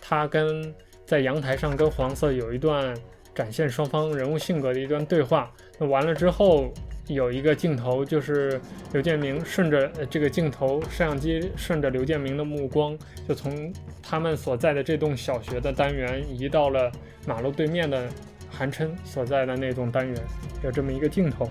[0.00, 0.74] 他跟
[1.06, 2.94] 在阳台上跟黄色有一段
[3.34, 5.52] 展现双方人物性格的一段对话。
[5.78, 6.72] 那完了之后，
[7.08, 8.60] 有一个镜头就是
[8.92, 12.96] 刘建明顺着这个镜头，摄像机顺着刘建明的目光，
[13.28, 16.92] 就从他们所在的这栋小学的单元移到了
[17.26, 18.08] 马路对面的
[18.50, 20.16] 韩琛所在的那栋单元，
[20.62, 21.50] 有这么一个镜头。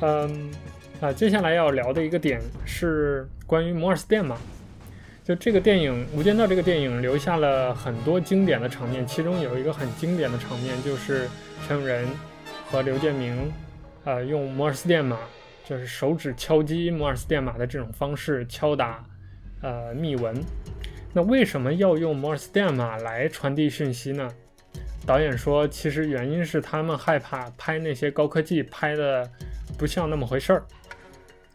[0.00, 0.50] 嗯。
[1.00, 4.38] 啊，接下来要聊的一个点是关于摩尔斯电码。
[5.24, 11.28] 就这个电影《无间道》这个电影留下了很多经典的场面，其中有一个很经典的场面就是
[11.66, 12.06] 陈永仁
[12.70, 13.52] 和刘建明，
[14.04, 15.18] 呃，用摩尔斯电码，
[15.64, 19.04] 就是手指敲击摩尔斯电码的这种方式敲打，
[19.62, 20.34] 呃，密文。
[21.12, 24.28] 那为什么要用摩尔斯电码来传递讯息呢？
[25.06, 29.30] 导演说，其实原因是他们害怕拍那些高科技拍的
[29.78, 30.64] 不像那么回事儿。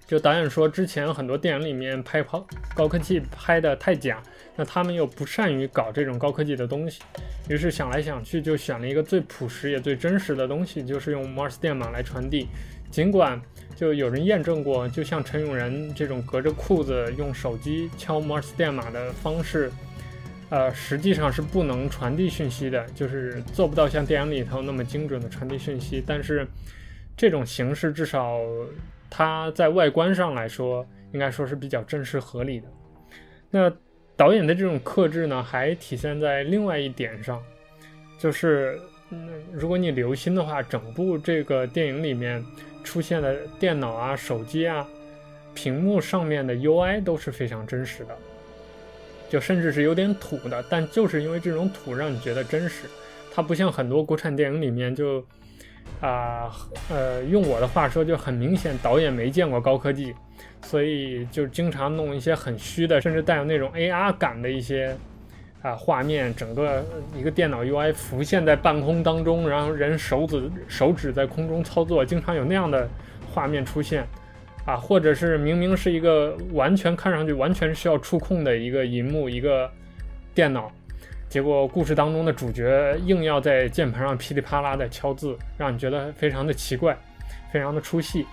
[0.07, 4.21] 就导演说，之前很多电影里面拍高高科技拍的太假，
[4.59, 6.99] 那他们又不善于搞这种高科技的东西，
[7.47, 12.49] 于是想来想去就选了一个最朴实也最真实的东西，就是用摩尔斯电码来传递。
[12.91, 13.41] 尽管
[13.73, 19.71] 就有人验证过，就像陈永仁这种隔着裤子用手机敲摩尔斯电码的方式，
[20.49, 26.03] 呃，实际上是不能传递讯息的，就是做不到像电影里头那么精准的传递讯息。
[26.05, 26.45] 但是
[27.15, 28.37] 这种形式至少。
[29.11, 32.67] 它在外观上来说，应该说是比较真实合理的。
[33.49, 33.67] 那
[34.19, 37.41] 导演的这种克制呢，还体现在另外一点上，
[38.17, 38.77] 就是，
[39.11, 42.43] 嗯，如果你留心的话，整部这个电影里面
[42.83, 44.85] 出现的电脑啊、手机啊、
[45.53, 48.17] 屏幕上面的 UI 都是非常真实的，
[49.29, 52.89] 就甚至是有点土的，但就是因为这种土让你觉得真实。
[53.31, 55.25] 它不像很多国产电影里面就。
[56.01, 56.49] 啊，
[56.89, 60.15] 呃，用我的话说，就很明显导演没见过高科技，
[60.61, 64.95] 所以就经常弄一些很虚的，甚至带有那种 AR 感的一些
[65.61, 66.85] 啊画面，整个
[67.17, 72.87] 一个电脑 UI 浮现在半空当中，然后人手指手指在空中操作，经常有那样的
[73.33, 74.07] 画面出现，
[74.65, 79.69] 啊，或者是明明是一个完全看上去完全需要触控的一个荧幕，一个
[80.33, 80.71] 电脑。
[81.29, 86.97] 结果故事当中的主角硬要在键盘上噼里啪啦的敲字，让你觉得非常的奇怪，
[87.53, 88.25] 非常的出戏。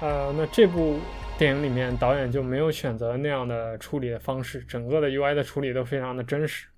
[0.00, 1.00] 呃，那这部
[1.36, 6.68] 电影里面导演就没有选择那样的处理的方式，整个的 UI 的处理都非常的真实，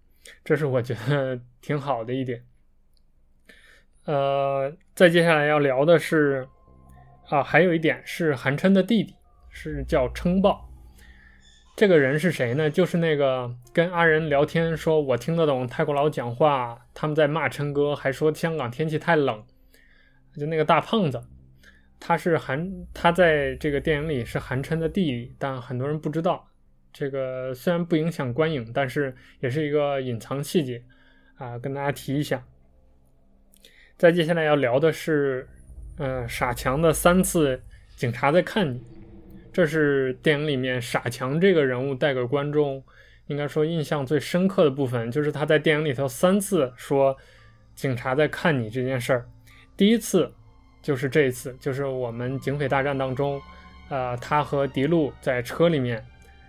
[0.43, 2.43] 这是我觉得挺好的一点。
[4.07, 6.49] 呃，再接下来要聊的是，
[7.29, 9.15] 啊，还有一点是韩琛的弟弟，
[9.51, 10.70] 是叫琛豹。
[11.77, 12.69] 这个人是谁呢？
[12.69, 19.43] 就是那个跟阿仁聊天说，我听得懂泰国佬讲话，他们在骂琛哥，还说香港天气太冷，
[20.37, 21.23] 就那个大胖子，
[21.99, 26.47] 他是韩，他在这个电影里是韩琛的弟弟，但很多人不知道。
[26.93, 30.83] 这个虽然不影响观影，但是也是一个隐藏细节
[31.37, 32.45] 啊，跟大家提一下。
[33.97, 35.49] 再接下来要聊的是，
[35.97, 37.63] 呃，傻强的三次
[37.97, 38.83] 警察在看你。
[39.53, 42.83] 这是电影里面傻强这个人物带给观众
[43.27, 47.17] 应该说印象最深刻的部分，就是他在电影里头三次说
[47.75, 49.27] 警察在看你这件事儿。
[49.77, 50.31] 第一次
[50.83, 53.41] 就是这一次，就是我们警匪大战当中，
[53.89, 56.05] 呃，他和迪路在车里面，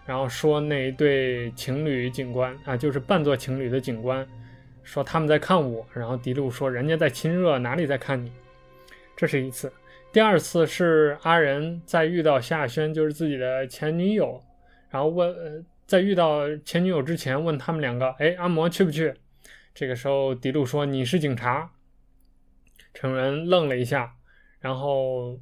[0.06, 4.28] 然后说那一对情侣警官啊，就是扮作情侣的警官，
[4.84, 8.32] 说他们在看我，然后迪路说人家在亲热，哪里在看你？
[9.16, 9.72] 这是一次。
[10.14, 14.44] 第二次是阿仁在遇到夏轩，就是自己的前女友，
[14.90, 19.14] 然后问，呃，在遇到前女友之前问他们两个，哎，阿嬷去不去？
[19.74, 21.72] 这个时候迪路说你是警察，
[22.94, 24.14] 陈永仁愣了一下，
[24.60, 25.40] 然后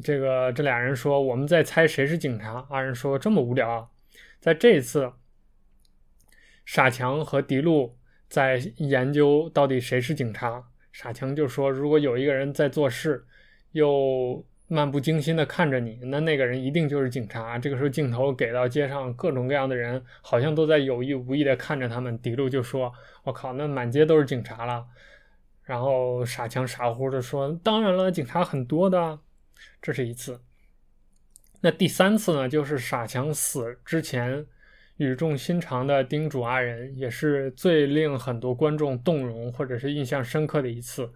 [0.00, 2.64] 这个这俩人说我们在猜谁是警察。
[2.70, 3.88] 阿仁说这么无聊啊，
[4.38, 5.12] 在这一次，
[6.64, 10.68] 傻强和迪路在研究到底谁是警察。
[10.92, 13.24] 傻强就说如果有一个人在做事。
[13.72, 17.58] 又漫不经心地看着你，那那个人一定就是警察。
[17.58, 22.18] 这个时候镜头给到街上各种各样的人，好像都在有意无意地看着他们。
[22.20, 22.92] 迪路就说
[23.24, 24.86] ：“我靠，那满街都是警察了。”
[25.62, 29.18] 然后傻强傻乎乎地说：“当然了，警察很多的。”
[29.82, 30.40] 这是一次。
[31.60, 32.48] 那第三次呢？
[32.48, 34.44] 就是傻强死之前
[34.96, 41.12] 语重心长的叮嘱阿仁，也是最令很多观众动容或者是印象深刻的一次。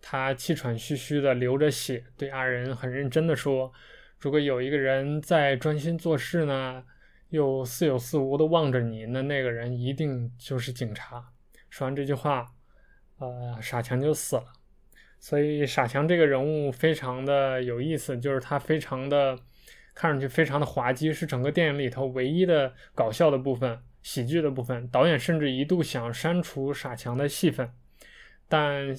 [0.00, 3.72] 他气喘吁吁的流着血，对阿仁很认真的说
[4.18, 6.82] ：“如果有一个人在专心做事呢，
[7.30, 11.24] 又似有似无的望着你，那那个人一定就是警察。”
[11.68, 12.46] 说完这句话，
[13.18, 14.44] 呃，傻强就死了。
[15.20, 19.36] 所以傻强这个人物非常的有意思，就是他非常的
[19.94, 23.78] 看上去非常的滑稽，是整个电影里头唯一的搞笑的部分。
[24.00, 24.86] 喜剧的部分。
[24.88, 27.68] 导演甚至一度想删除傻强的戏份，
[28.48, 28.96] 但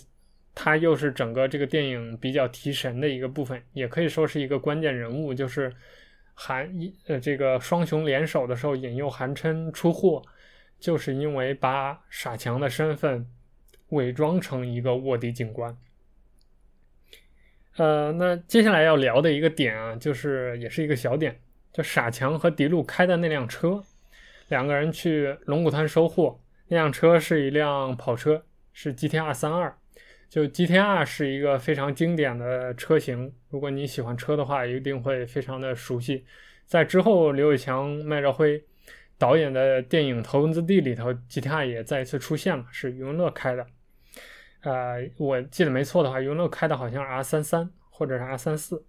[0.61, 5.73] 他又是整个这个电影比较提神的一个部分，也可以说是一个关键人物，就是
[6.33, 10.21] 韩一呃这个双雄联手的时候引诱韩琛出货，
[10.77, 13.25] 就是因为把傻强的身份
[13.91, 15.77] 伪装成一个卧底警官。
[17.77, 21.39] 呃，那接下来要聊的一个点啊，就是也是一个小点，
[21.71, 23.81] 就傻强和迪路开的那辆车，
[24.49, 26.37] 两个人去龙骨滩收货，
[26.67, 28.43] 那辆车是一辆跑车，
[28.73, 29.73] 是 GTR 三二，
[30.29, 36.23] 就 GTR 是一个非常经典的车型，如果你喜欢车的话，一定会非常的熟悉。
[36.67, 38.63] 在之后，刘伟强、麦兆辉
[39.17, 43.65] 导演的电影《头文字 D》里头，GTR 也再一次出现了，是余文乐开的。
[44.61, 48.85] 呃，我记得没错的话，余文乐开的好像 R 三三或者是 R 三四，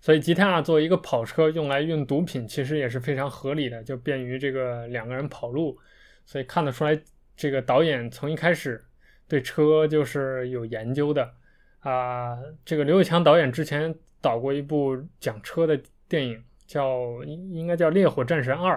[0.00, 5.76] 所以 GTR 作为一个跑车用来运毒品，其实也是非常合理的，就便于这个两个人跑路。
[6.24, 6.96] 所以看得出来，
[7.36, 8.84] 这个导演从一开始
[9.28, 11.32] 对车就是有研究的
[11.80, 18.74] 啊、这个刘伟强导演之前导过一部讲车的电影，叫应应该叫《烈火战神二》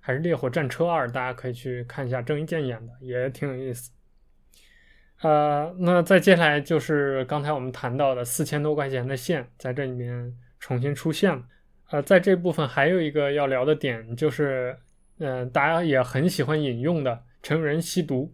[0.00, 3.90] 还是《烈火战车二》，大家可以去看一下，郑伊健演的，也挺有意思。
[5.20, 11.42] 呃，那再接下来就是刚才我们谈到的四千多块钱的线，在这里面重新出现了。
[11.90, 14.74] 呃，在这部分还有一个要聊的点，就是，
[15.18, 18.32] 嗯、呃，大家也很喜欢引用的成人吸毒，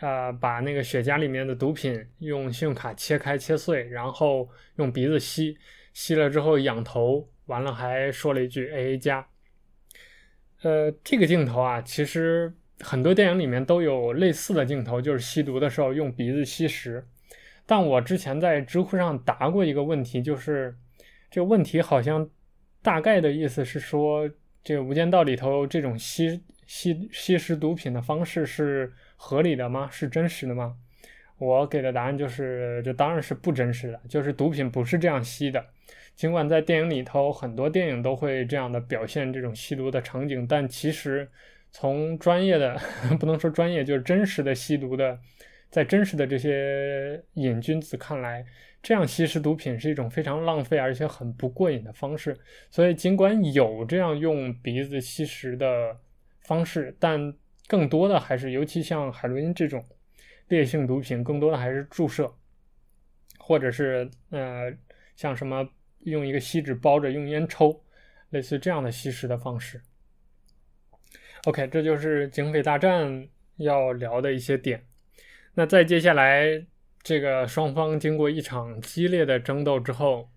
[0.00, 5.56] 呃，把那个雪茄里面的毒品用信用卡切开切碎，然后用鼻子吸，
[5.92, 9.26] 吸了之后仰头，完了还说了一句 AA 加。
[10.62, 12.52] 呃，这个镜头啊，其实。
[12.82, 17.06] 很多电影里面都有类似的镜头，就是吸毒的时候用鼻子吸食。
[17.66, 20.74] 但我之前在知乎上答过一个问题，就是
[21.30, 22.26] 这个问题好像
[22.80, 24.26] 大概的意思是说，
[24.64, 28.90] 这个《无间道》里头这种吸吸吸食毒品的方式是
[29.22, 29.86] 合理的吗？
[29.92, 30.74] 是真实的吗？
[31.36, 35.62] 我给的答案就是，这当然是不真实的，就是毒品不是这样吸的。
[36.16, 41.28] 尽管在电影里头很多电影都会这样的表现这种吸毒的场景，但其实。
[41.72, 42.76] 从专业的，
[43.20, 45.16] 不能说专业，就是真实的吸毒的，
[45.70, 48.44] 在真实的这些瘾君子看来，
[48.82, 52.36] 这样吸食毒品是一种非常浪费而且很不过瘾的方式。
[52.72, 55.96] 所以，尽管有这样用鼻子吸食的
[56.40, 57.32] 方式，但
[57.70, 59.86] 更多的还是，尤其像海洛因这种
[60.48, 62.34] 烈性毒品，更多的还是注射，
[63.38, 64.76] 或者是呃，
[65.14, 65.64] 像什么
[66.00, 67.80] 用一个锡纸包着用烟抽，
[68.30, 69.80] 类似这样的吸食的方式。
[71.44, 74.84] OK，这就是警匪大战要聊的一些点。
[75.54, 76.66] 那再接下来，
[77.04, 80.28] 这个双方经过一场激烈的争斗之后，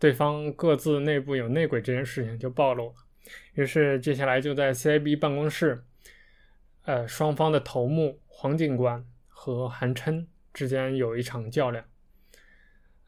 [0.00, 2.94] 对方各自内部有内鬼这件事情就暴露了。
[3.54, 5.84] 于是接下来就在 CIB 办公室，
[6.88, 11.84] 呃，双方的头目黄警官和韩琛之间有一场较量。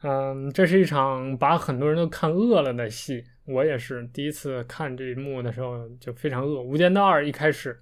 [0.03, 3.23] 嗯，这是一场把很多人都看饿了的戏。
[3.45, 6.59] 我也是第一次看这一幕的时候就非常饿。
[6.61, 7.81] 《无间道二》一开始，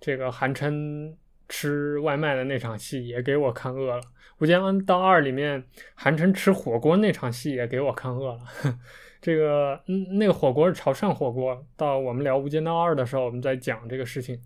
[0.00, 1.16] 这个韩琛
[1.48, 4.02] 吃外卖的那场戏也给我看饿了。
[4.40, 5.62] 《无间道二》里面
[5.94, 8.40] 韩琛吃火锅那场戏也给我看饿了。
[9.22, 11.64] 这个嗯，那个火锅是潮汕火锅。
[11.76, 14.36] 到我们聊《无间道二》的时候，我们再讲这个事情。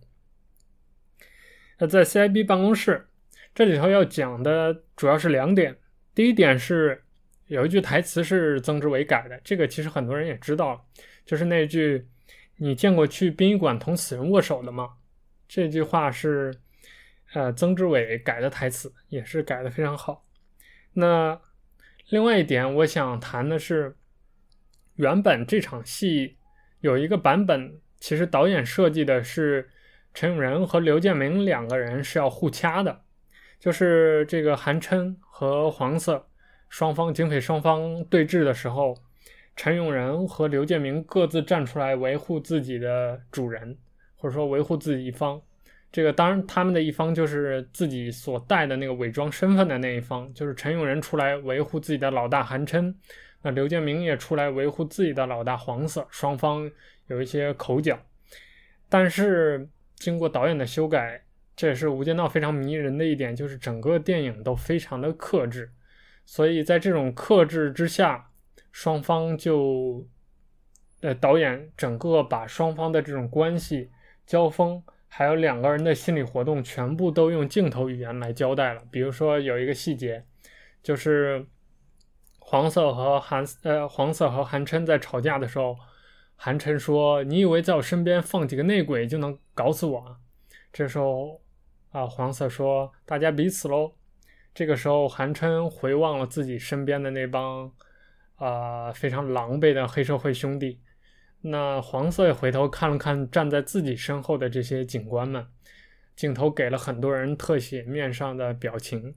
[1.79, 3.07] 那在 CIB 办公室
[3.55, 5.77] 这里头要讲的主要是两点。
[6.15, 7.01] 第一点是。
[7.49, 10.83] 有一句台词是曾志伟改的，这个其实很多人也知道，
[11.27, 12.09] 就是那句
[12.57, 14.89] “你见过去殡仪馆同死人握手的吗？”
[15.47, 16.55] 这句话是
[17.35, 20.27] 呃曾志伟改的台词，也是改的非常好。
[20.95, 21.39] 那
[22.09, 23.95] 另外一点，我想谈的是，
[24.97, 26.39] 原本这场戏
[26.81, 29.69] 有一个版本，其实导演设计的是
[30.15, 33.03] 陈永仁和刘建明两个人是要互掐的，
[33.59, 36.25] 就是这个韩琛和黄色。
[36.69, 38.97] 双方警匪双方对峙的时候，
[39.57, 43.77] 陈永仁和刘建明各自站出来维护自己的主人，
[44.17, 45.41] 或者说维护自己一方。
[45.93, 52.93] 这个当然，他们的一方就是自己所带的那个伪装身份的那一方，就是陈永仁出来维护自己的老大韩琛，
[53.43, 56.05] 那刘建明也出来维护自己的老大黄色。
[56.11, 56.69] 双方
[57.07, 57.97] 有一些口角，
[58.89, 59.69] 但是
[60.05, 61.23] 经过导演的修改，
[61.57, 65.73] 这也是《无间道》非常迷人的一点，就是整个电影都非常的克制。
[66.27, 68.31] 所以在这种克制之下，
[68.71, 70.07] 双方就，
[71.01, 73.91] 呃，导演整个把双方的这种关系
[74.27, 78.83] 交锋，还有两个人的心理活动，全部都用镜头语言来交代了。
[78.91, 80.23] 比如说有一个细节，
[80.83, 81.47] 就是
[82.39, 85.75] 黄色和韩呃黄色和韩琛在吵架的时候，
[86.37, 90.17] 韩琛说：“你以为在我身边放几个内鬼就能搞死我啊？”
[90.73, 91.41] 这时候
[91.91, 93.93] 啊，黄色说：“大家彼此喽。”
[94.55, 97.73] 这个时候，韩琛回望了自己身边的那帮
[98.37, 100.81] 啊、非常狼狈的黑社会兄弟。
[101.41, 105.47] 那黄色也回头看了看站在自己身后的这些警官们，
[106.17, 109.15] 镜头给了很多人特写面上的表情。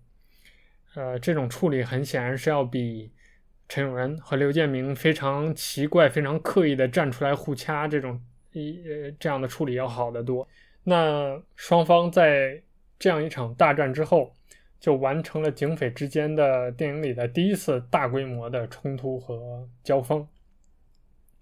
[0.95, 3.11] 呃，这种处理很显然是要比
[3.70, 10.47] 陈永仁和刘建明非常奇怪、非常刻意的站出来互掐这种一呃这样的处理要好得多。
[10.84, 12.61] 那双方在
[12.97, 14.34] 这样一场大战之后，
[14.80, 20.28] 就完成了警匪之间的电影里的第一次大规模的冲突和交锋。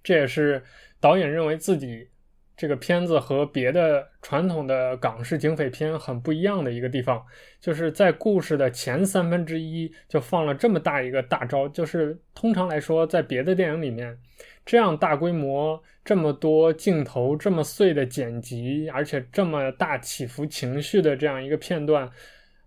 [0.03, 0.63] 这也是
[0.99, 2.09] 导演认为自己。
[2.57, 7.21] 这个片子和别的传统的港式警匪片很不一样的一个地方，
[7.59, 11.67] 就是在故事的前三分之一就放了这么大一个大招。
[11.67, 14.17] 就是通常来说，在别的电影里面，
[14.65, 22.09] 这样大规模、这么多镜头、这么碎的剪辑，而且这么大起伏情绪的这样一个片段，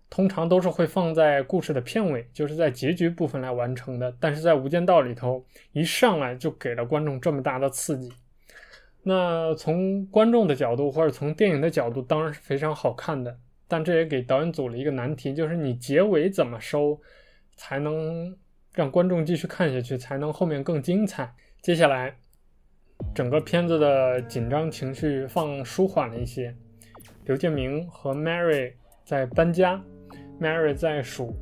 [0.07, 4.15] 通常都是会放在故事的片尾，就是在结局部分来完成的。
[4.19, 8.11] 但是在《无间道》里头，一上来就给了观众这么大的刺激。
[9.01, 13.37] 那从观众的角度或者从电影的角度，当然是非常好看的。
[13.67, 16.99] 但这也给导演组了一个难题，就是你结尾怎么收，
[17.55, 18.35] 才能
[18.73, 21.31] 让观众继续看下去，才能后面更精彩。
[21.61, 22.15] 接下来，
[23.13, 26.55] 整个片子的紧张情绪放舒缓了一些。
[27.25, 28.73] 刘建明和 Mary
[29.05, 29.79] 在搬家
[30.41, 31.35] ，Mary 在数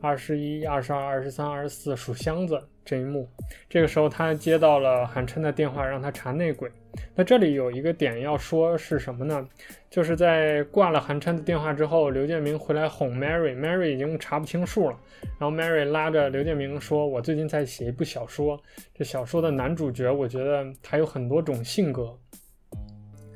[0.00, 3.28] 二十一、二十二、二十三、二十四数箱子这一幕。
[3.68, 6.70] 这个时候，他接到了韩琛的电话，让他查内鬼。
[7.14, 9.46] 那这里有一个点要说是什么呢？
[9.90, 14.98] 就是在挂了韩琛的电话之后，刘建明回来哄 Mary，Mary 已经查不清数了。
[15.38, 18.60] 然后 Mary 拉着刘建明说：“我最近在写一部小说，
[18.92, 22.12] 这小说的男主角，我觉得他有很多种性格，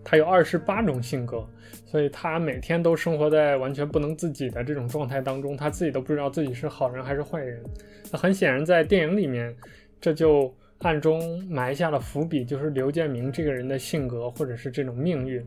[0.05, 1.49] 他有二十八种性格，
[1.87, 7.63] 所以他每天都生活在完全不能自己的这种状态当中，他自己都不知道自己是好人还是坏人。
[8.11, 9.57] 那很显然，在电影里面，
[10.01, 15.45] 这就。”暗中埋下了伏笔，就是刘建明这个人的性格，或者是这种命运。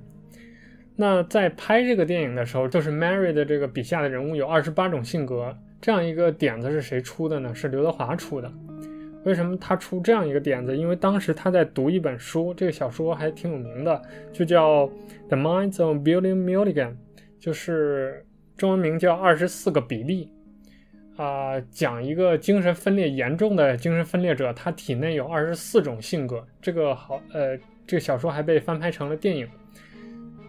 [0.96, 7.56] 那在拍这个电影的时候，就是 Mary 的这个笔下的人物有二十八种性格，这样一个点子是谁出的呢？
[7.56, 8.52] 是刘德华出的。
[9.24, 10.76] 为什么他出这样一个点子？
[10.76, 14.02] 因为当时他在读一本书，这个小说还挺有名的，
[14.34, 14.88] 就叫
[15.30, 16.90] 《The Minds of Billy Milligan》，
[17.40, 18.26] 就是
[18.58, 20.26] 中文名叫《二十四个比利》。
[21.18, 26.44] 啊、讲一个精神分裂严重的精神分裂者，他体内有二十四种性格。
[26.62, 29.48] 这个好，呃，这个小说还被翻拍成了电影。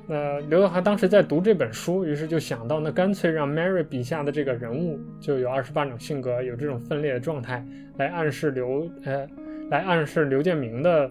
[0.06, 7.64] 那、刘德华当时在读这本书，于是就想到，那干脆让 Mary 笔下的这个人物就有二十八种性格，有这种分裂的状态，
[7.98, 9.28] 来暗示刘，呃，
[9.70, 11.10] 来暗示刘建明的，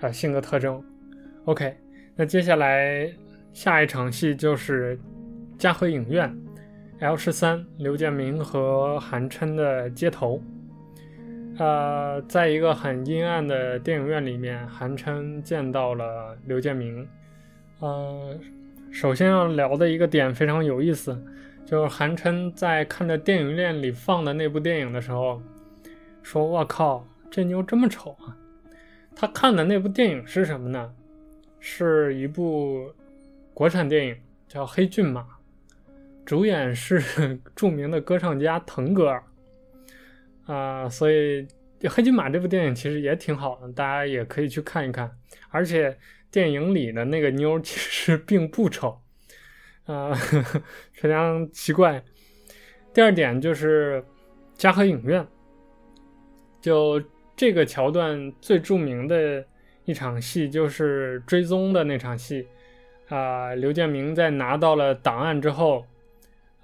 [0.00, 0.82] 呃，性格特征。
[1.44, 1.74] OK，
[2.14, 3.10] 那接下来
[3.52, 4.98] 下一场戏就是
[5.58, 6.34] 嘉禾影院。
[6.98, 10.42] L 十三，刘建明和韩琛的接头。
[11.58, 17.06] 呃，在一个很阴暗的电影院里面，韩琛见到了刘建明。
[17.80, 18.38] 呃，
[18.90, 21.22] 首先要聊的一个点非常有意思，
[21.66, 25.42] 就是韩琛在看着电影院里放的那部电影的时候，
[26.22, 28.34] 说：“我靠，这妞这么丑啊！”
[29.14, 30.94] 他看的那部电影是什么呢？
[31.60, 32.90] 是一部
[33.52, 34.16] 国产电影，
[34.48, 35.20] 叫《黑骏马》。
[36.26, 37.00] 主演是
[37.54, 39.22] 著名的歌唱家腾格尔，
[40.46, 41.46] 啊、所以
[41.88, 45.08] 《黑骏马》这部电影其实也挺好的，大家也可以去看一看。
[45.50, 45.96] 而且
[46.32, 49.00] 电影里的那个妞其实并不丑，
[49.84, 50.14] 啊、呃，
[50.94, 52.02] 非常奇怪。
[52.92, 54.04] 第二点就是
[54.54, 55.24] 嘉禾影院，
[56.60, 57.00] 就
[57.36, 59.46] 这个桥段最著名的
[59.84, 62.44] 一场戏就是追踪的那场戏，
[63.10, 65.86] 啊、刘建明在拿到了档案之后。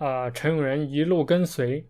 [0.03, 1.87] 呃，陈永仁一路跟随，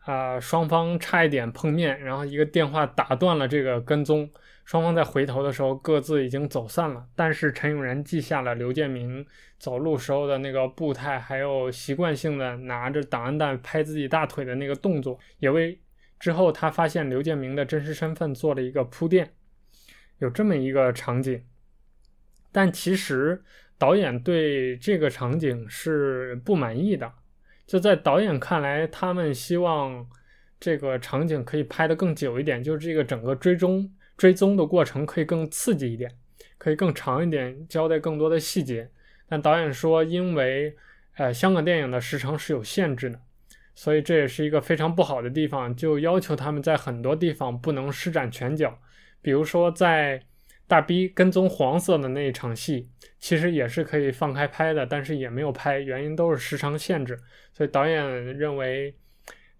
[0.00, 4.28] 啊、双方差一点碰面，然后一个电话打断了这个跟踪。
[4.64, 7.06] 双方在回头的时候，各自已经走散了。
[7.14, 9.24] 但是陈永仁记下了刘建明
[9.60, 15.78] 走路时候的那个步态，还有习惯性的拿着档案袋拍自己大腿的那个动作，也为
[16.18, 19.34] 之后他发现刘建明的真实身份做了一个铺垫。
[20.18, 21.44] 有这么一个场景，
[22.50, 23.40] 但其实
[23.78, 27.12] 导演对这个场景是不满意的。
[27.66, 30.06] 就在导演看来，他们希望
[30.60, 36.10] 这个场景可以拍得更久一点，就是这个整个追踪追踪的过程可以更刺激一点，
[36.58, 38.88] 可以更长一点，交代更多的细节。
[39.28, 40.76] 但导演说，因为
[41.16, 43.20] 呃香港电影的时长是有限制的，
[43.74, 48.78] 所以这也是一个非常不好的地方，就要求他们在很多地方不能施展拳脚，
[49.20, 50.22] 比如说在
[50.68, 52.88] 大逼跟踪黄色的那一场戏，
[53.20, 57.16] 其实也是可以放开拍的，但是也没有拍，原因都是时长限制。
[57.52, 58.04] 所以导演
[58.36, 58.92] 认为，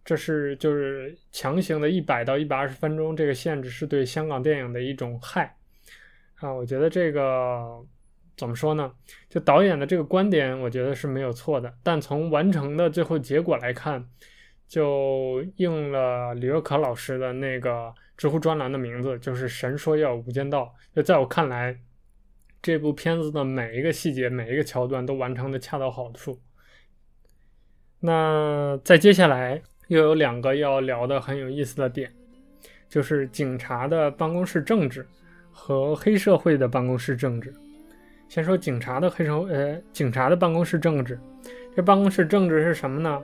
[0.04, 5.56] 这是就是强行的一百到一百二十分钟这个限制是对香港电影的一种害
[6.40, 6.52] 啊。
[6.52, 7.64] 我觉得这个
[8.36, 8.92] 怎么说呢？
[9.28, 11.72] 就导演的这个观点，我觉得是没有错的。
[11.84, 14.04] 但从完成的最后结果来看，
[14.68, 17.94] 就应了李若可老师的那个。
[18.16, 20.74] 知乎专栏的名字就是“神说要无间道”。
[20.94, 21.78] 就在我看来，
[22.62, 26.40] 这部片子的每一个细节、每一个桥段都完成的恰到好处。
[28.00, 32.12] 那在接下来又有两个要聊的很有意思的点，
[32.88, 35.06] 就是警察的办公室政治
[35.50, 37.52] 和黑社会的办公室政治。
[38.28, 41.18] 先说警察的黑社，呃，警察的办公室政治。
[41.74, 43.22] 这办公室政治是什么呢？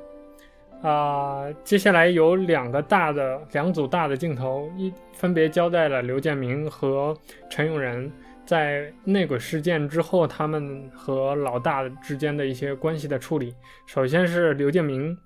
[0.82, 7.16] 啊、接下来有两个大的两组大的镜头，一分别交代了刘建明和
[7.48, 8.10] 陈永仁
[8.44, 13.54] 在内鬼事件之后，他们和老大之间的一些关系的处理。
[13.86, 15.16] 首先是刘建明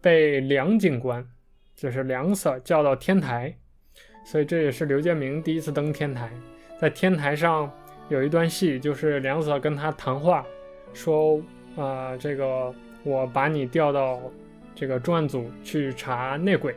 [0.00, 1.24] 被梁警官，
[1.76, 3.56] 就是梁 Sir 叫到天台，
[4.24, 6.28] 所以这也是刘建明第一次登天台。
[6.80, 7.70] 在天台上
[8.08, 10.44] 有一段戏，就是梁 Sir 跟他谈话，
[10.92, 11.38] 说
[11.76, 14.18] 啊、呃，这个我把你调到。
[14.74, 16.74] 这个重案组去查内鬼，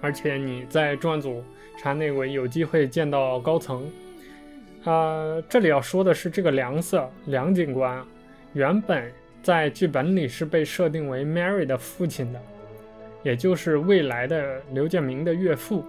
[0.00, 1.42] 而且你在重案组
[1.76, 3.84] 查内鬼有机会见到高层。
[4.84, 8.04] 啊、呃，这里要说的是，这个梁 Sir 梁警官
[8.52, 9.12] 原本
[9.42, 12.40] 在剧本里是被设定为 Mary 的父亲的，
[13.24, 15.84] 也就是未来的刘建明的岳父。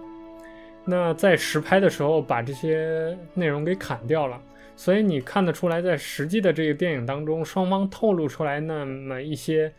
[0.84, 4.40] 那在实拍的时候把这些内容给砍掉了，
[4.74, 9.72] 所以你看得出来，在实际的这个电影当中，双方透露出来那么一些。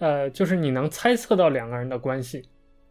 [0.00, 2.42] 呃，就是你能猜测到两个人的关系，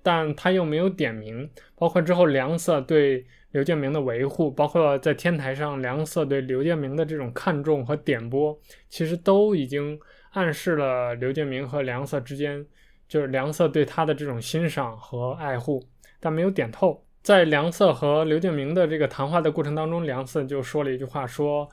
[0.02, 8.58] 但他又没有点名，包括之后梁瑟对刘建明的维护，包括在天台上梁瑟对刘建明的这种看重和点拨，
[8.90, 10.00] 其实都已经
[10.34, 12.64] 暗示了刘建明和梁瑟之间，
[13.08, 15.84] 就是梁瑟对他的这种欣赏和爱护，
[16.20, 17.04] 但没有点透。
[17.24, 21.68] 在梁瑟和刘建明的这个谈话的过程当中，梁瑟就说了一句话，说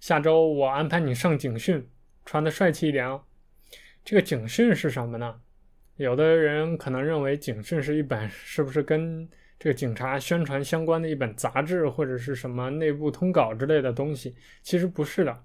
[0.00, 1.86] 下周我安排你上警训，
[2.24, 3.20] 穿得帅气一点哦。
[4.04, 5.34] 这个警讯是什么呢？
[5.96, 9.28] 有的人可能认为警讯是一本是不是跟
[9.58, 15.36] 这个警察宣传相关的一本杂志或者是什么内部通稿之类的东西，其实不是的。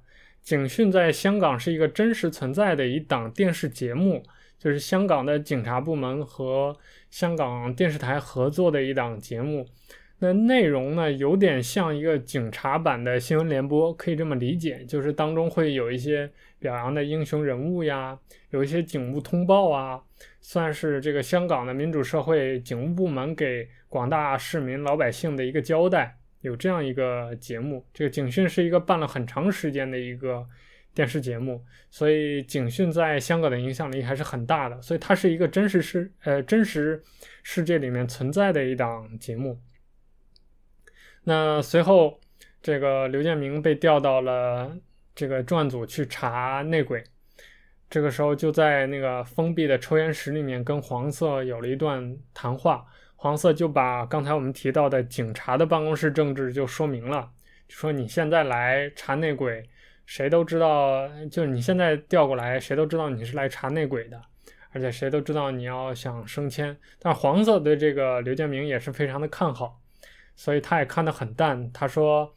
[0.41, 4.21] 警讯在香港是一个真实存在的一档电视节目，
[4.59, 6.77] 就是香港的警察部门和
[7.09, 9.65] 香港电视台合作的一档节目。
[10.19, 16.29] 那内容呢，有点像一个警察版的新闻联播，可以这么理解，就是当中会有一些
[16.63, 18.17] 表扬的英雄人物呀，
[18.51, 20.01] 有一些警务通报啊，
[20.39, 27.85] 算是这个香港的民主社会警务部门给广大市民老百姓的一个交代，有这样一个节目。
[27.93, 30.47] 这个警讯是一个办了很长时间的一个
[30.95, 31.61] 电视节目，
[31.91, 37.03] 所以警讯在香港的影响力还是很大的，所以它是一个真实世呃真实
[37.43, 39.59] 世界里面存在的一档节目。
[41.25, 42.21] 那随后，
[42.61, 44.77] 这个刘建明被调到了
[45.15, 47.03] 这个专案组去查内鬼。
[47.89, 52.85] 这个时候，就在那个封闭的抽烟室里面，跟黄色有了一段谈话。
[53.15, 57.29] 黄色就把刚才我们提到的警察的办公室政治就说明了，
[57.67, 59.63] 就说你现在来查内鬼，
[60.05, 64.19] 谁都知道，就是你现在调过来，谁都知道你是来查内鬼的，
[64.71, 66.75] 而且谁都知道你要想升迁。
[66.99, 69.79] 但黄色对这个刘建明也是非常的看好。
[70.35, 71.71] 所以他也看得很淡。
[71.71, 72.33] 他说：“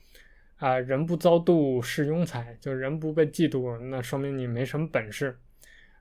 [0.56, 5.38] 啊、人不遭妒是庸才，就人不被嫉妒，那说明你没什么本事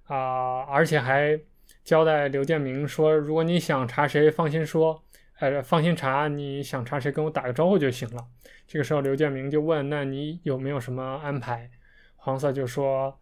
[0.06, 1.40] 啊、而且还
[1.84, 5.04] 交代刘建明说，如果你想查谁，放心说，
[5.40, 8.26] 呃，放心查，你想查谁，跟我打个招呼就行了。”
[8.68, 11.70] 这个时候，刘建明就问：“那你有没有什么安排？”
[12.18, 13.16] 黄色就说：“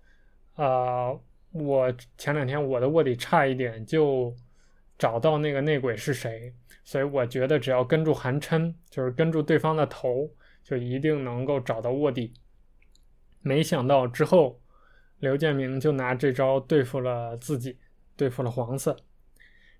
[0.55, 1.19] 呃，
[1.51, 4.33] 我前两天我的卧底差一点就
[4.97, 6.53] 找到那个内鬼是谁。”
[6.85, 10.29] 所以我觉得只要跟住韩琛，就是跟住对方的头，
[10.63, 12.33] 就一定能够找到卧底。
[13.41, 14.59] 没想到之后，
[15.19, 17.77] 刘建明就拿这招对付了自己，
[18.15, 18.95] 对付了黄色。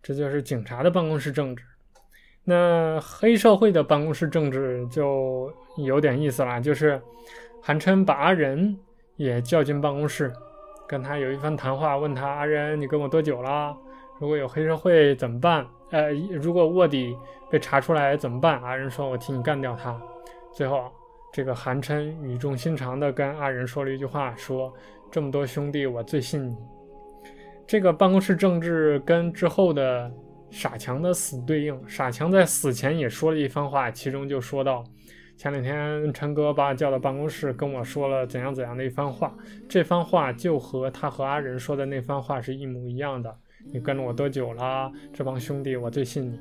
[0.02, 1.64] 这就是警察的办公室政治。
[2.44, 7.02] 那黑社会的办公室政治就有点意思了，就是
[7.62, 8.78] 韩琛把阿仁
[9.16, 10.34] 也叫进办公室，
[10.86, 13.74] 跟他有一番谈话，问他阿仁，你跟我多久了？
[14.20, 15.66] 如果有黑社会怎么办？
[15.92, 17.16] 呃，如果卧底
[17.50, 18.62] 被查出来怎么办？
[18.62, 19.98] 阿仁说：“我替你干掉他。”
[20.54, 20.92] 最后，
[21.34, 24.72] 这个韩琛语重心长地跟阿仁说了一句话：“说
[25.12, 26.56] 这么多兄弟，我最信你。”
[27.66, 30.12] 这个办公室政治跟之后的
[30.52, 31.90] 傻强的死对应。
[31.90, 34.84] 傻强在死前也说了一番话，其中就说到
[35.36, 39.36] ：“前两天陈哥把我叫到办公室，跟我说了怎样怎样的一番话，
[39.68, 43.36] 这番话就和他和阿仁说的那番话是一模一样的。
[43.72, 44.92] 你跟了我多久了？
[45.12, 46.40] 这帮兄弟我最信你，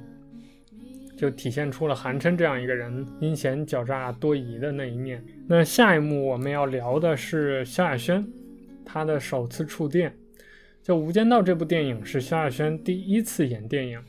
[1.17, 5.25] 就体现出了韩琛这样一个人阴险狡诈多疑的那一面。
[5.47, 8.27] 那下一幕我们要聊的是萧亚轩，
[8.85, 10.13] 他的首次触电。
[10.83, 14.03] 就《无间道》这部电影是萧亚轩第一次演电影。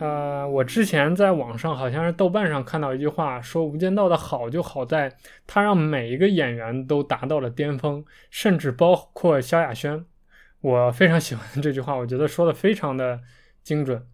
[0.00, 5.12] 呃，我之前在网上好像是豆瓣上看到一句话，说《无间道》的好就好在
[5.46, 10.04] 它让每一个演员都达到了巅峰，甚至包括萧亚轩。
[10.60, 13.20] 我非常喜欢这句话，我觉得说的非常的
[13.62, 14.04] 精准。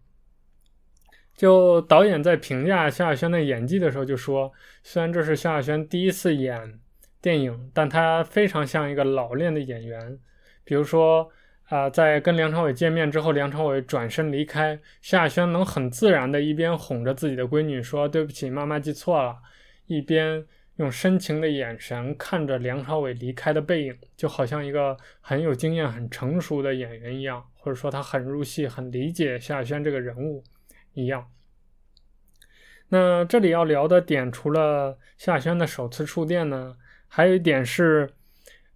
[1.45, 4.51] 就导演在评价萧亚轩的演技的时候就说，
[4.82, 6.80] 虽然这是萧亚轩第一次演
[7.20, 10.18] 电影，但他非常像一个老练的演员，
[10.64, 11.30] 比如说。
[11.70, 19.34] 啊、在跟梁朝伟见面之后，梁朝伟转身离开，萧亚轩能很自然的一边哄着自己的闺女说“对不起，妈妈记错了”，
[19.88, 20.45] 一边
[20.76, 30.45] 用深情的眼神看着梁朝伟离开的背影，就好像一个很有经验、很成熟的演员一样，或者说他很入戏、很理解萧亚轩这个人物
[30.95, 31.26] 一样。
[32.88, 36.76] 那这里要聊的点，除了萧亚轩的首次触电呢，
[37.09, 38.09] 还有一点是，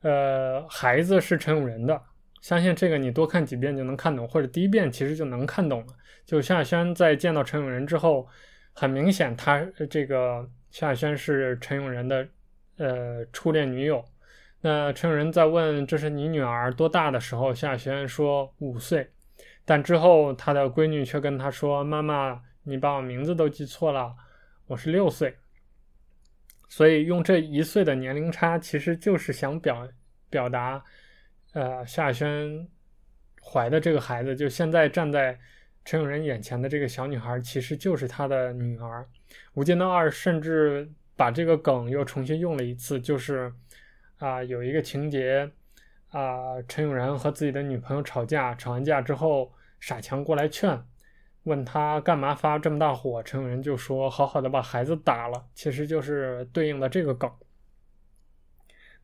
[0.03, 2.03] 呃，孩子是陈永仁的。
[2.41, 5.95] 相信这个你多看几遍就能看懂，或者第一遍其实就能看懂了。
[6.25, 8.27] 就萧亚轩在见到陈永仁之后，
[8.73, 12.27] 很明显他这个萧亚轩是陈永仁的
[12.77, 14.05] 呃初恋女友。
[14.61, 19.09] 那陈永仁在问这是你女儿多大的时候，萧亚轩说五岁，
[19.69, 24.16] 但之后他的闺女却跟他说：“妈妈，你把我名字都记错了，
[24.66, 25.37] 我是六岁。”
[26.71, 29.87] 所以用这一岁的年龄差，其实就是想表
[30.31, 30.83] 表达。
[31.53, 32.66] 呃，夏轩
[33.43, 35.39] 怀的这个孩子，就现在站在
[35.85, 39.03] 陈永仁眼前的这个小女孩，其实就是他的女儿。
[39.53, 43.53] 《无间道二》甚至把这个梗又重新用了一次，就是
[44.16, 45.51] 啊、有一个情节
[46.09, 50.83] 啊、陈永仁和自己的女朋友吵架，吵完架之后，傻强过来劝，
[51.45, 57.31] 问他干嘛发这么大火，陈永仁就说好好的把孩子打了，其实就是对应的这个梗。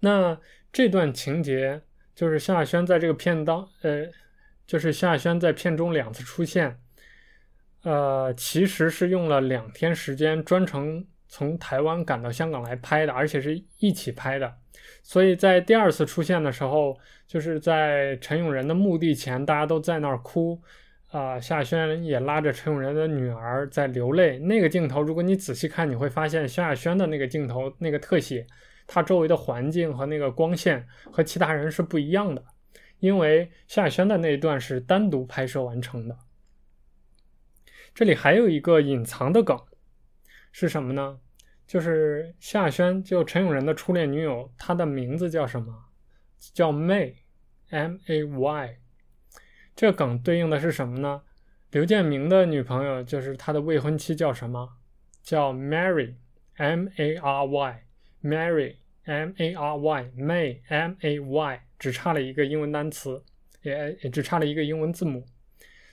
[0.01, 0.41] 那
[0.73, 1.83] 这段情节。
[2.15, 4.07] 就是萧亚轩在这个片当，呃，
[4.69, 6.81] 就是萧亚轩在片中两次出现，
[7.83, 14.59] 呃，其实是用了两天时间专程从台湾赶到香港来拍的，而且是一起拍的。
[15.03, 20.61] 所以在第二次出现的时候，就是在陈永仁的墓地前，大家都在那儿哭，
[21.09, 24.39] 啊、呃，萧亚轩也拉着陈永仁的女儿在流泪。
[24.39, 28.47] 那个镜头，如果你仔细看，你会发现萧亚轩的那个镜头，那个特写。
[28.87, 32.45] 他周围的环境和那个光线和其他人是不一样的，
[32.99, 36.19] 因为萧亚轩的那一段是单独拍摄完成的。
[37.95, 39.59] 这里还有一个隐藏的梗，
[40.53, 41.19] 是什么呢？
[41.67, 45.87] 就是夏轩就陈永仁的初恋女友，她的名字叫什么？
[46.53, 47.19] 叫 May，M-A-Y。
[49.75, 51.23] 这个梗对应的是什么呢？
[51.71, 54.77] 刘建明的女朋友就是他的未婚妻，叫什么？
[55.23, 56.15] 叫 Mary，M-A-R-Y。
[58.25, 63.23] Mary M A R Y May M A Y 只差了一个英文单词，
[63.61, 65.27] 也也只差了一个英文字母，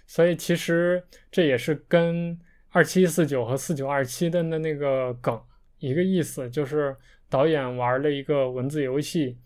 [0.07, 5.37] 所以其实这也是跟二七四九和四九二七的那那个梗
[5.81, 6.95] 一个意思，就是
[7.29, 9.37] 导演玩了一个文字游戏，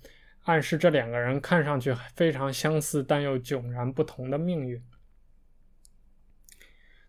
[0.43, 4.79] 暗示这两个人看上去非常相似，但又迥然不同的命运。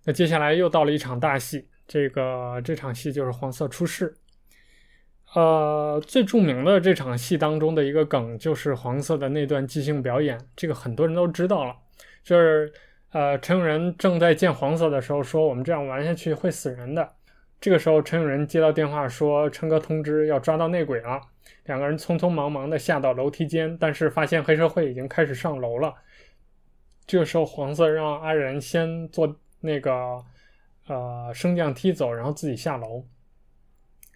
[0.05, 4.17] 那接下来又到了一场大戏，这个这场戏就是黄色出世。
[5.35, 11.77] 呃，最著名的这场戏当中的一个梗就是黄色的那段即兴表演，这个很多人都知道了。
[12.23, 12.73] 就是
[13.11, 17.15] 呃，陈永仁正在见黄色的时候说：“我们这样玩下去会死人的。”
[17.61, 21.21] 这个时候，陈永仁接到电话说：“琛哥通知要抓到内鬼了。”
[21.65, 25.95] 两个人匆匆忙忙的下到楼梯间，但是发现黑社会已经开始上楼了。
[27.07, 30.25] 这个时候，黄色让阿仁先坐那个
[30.87, 33.05] 呃升降梯走，然后自己下楼。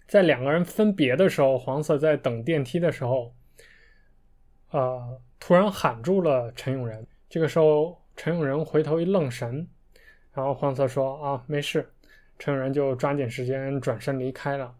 [0.07, 3.33] 在两个人分别的时候，黄色在等电梯的时候，
[4.71, 7.05] 呃，突然喊住了陈永仁。
[7.29, 9.67] 这个时候，陈永仁回头一愣神，
[10.33, 11.89] 然后黄色说：“啊，没事。”
[12.41, 14.73] 陈永仁就抓紧时间转身离开了。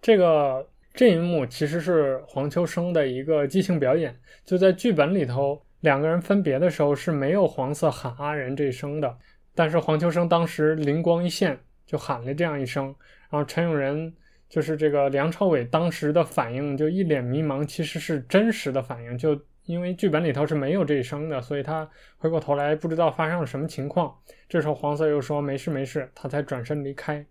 [0.00, 4.16] 这个这一幕其实是黄秋生的一个即兴表演。
[4.44, 9.18] 就在剧本里头，两个人分别的时候是没有黄色喊阿仁这一声的，
[9.56, 12.94] 但是黄秋生当时灵光一现，就喊了这样一声，
[13.28, 14.14] 然后陈永仁。
[14.48, 19.40] 就是这个梁朝伟当时的反应就一脸迷茫，其实是真实的反应，就
[19.70, 24.12] 因为剧本里头是没有这一声的，所以他回过头来不知道发生了什么情况。
[24.48, 27.24] 这时候黄色又说没事没事，他才转身离开。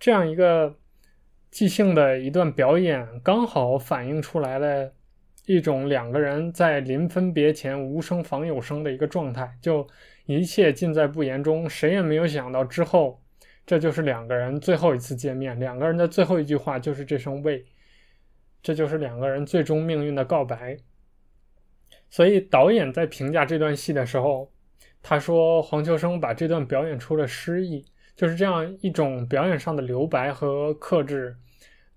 [0.00, 0.74] 这样一个
[1.50, 4.90] 即兴的一段表演，刚好反映出来了
[5.44, 9.86] 一种两个人在临分别前无声仿有声的一个状态，就
[10.24, 13.22] 一切尽在不言中，谁也没有想到之后，
[13.66, 17.62] 这就是两个人最后一次见面，两个人的最后一句话就是这声喂，
[18.62, 20.78] 这就是两个人最终命运的告白。
[22.12, 24.52] 所以导演在评价这段戏的时候，
[25.02, 31.34] 他说黄秋生把这段表演出了诗意，就是这样一种表演上的留白和克制，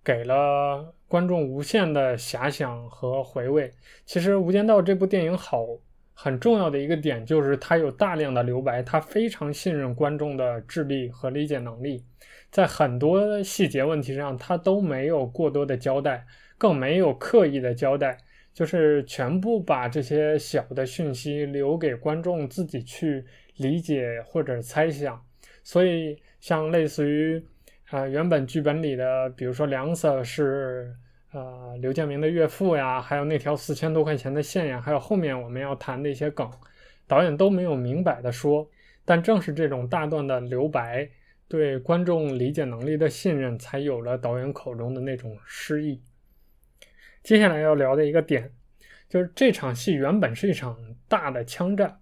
[0.01, 3.69] 给了观众无限的遐想和回味。
[4.05, 5.67] 其实《无间道》这部电影好
[6.13, 12.01] 很重要的一个点就是它有大量的留白，它非常信任观众的智力和理解能力，
[12.49, 16.25] 在很多细节问题上，他都没有过多的交代，
[16.57, 18.17] 更没有刻意的交代。
[18.55, 23.25] 就是全部把这些小的讯息留给观众自己去
[23.57, 25.21] 理解或者猜想，
[25.61, 27.45] 所以像类似于，
[27.91, 30.95] 呃，原本剧本里的，比如说梁 Sir 是
[31.33, 36.49] 呃刘建明的岳父呀，还有那条四千多块钱的线呀，还有后面我们要谈的一些梗，
[37.07, 38.65] 导演都没有明摆的说，
[39.03, 41.09] 但正是这种大段的留白，
[41.49, 46.01] 对观众理解能力的信任，才有了导演口中的那种诗意。
[47.25, 48.51] 接下来要聊的一个点，
[49.09, 51.97] 就是这场戏原本是一场大的枪战，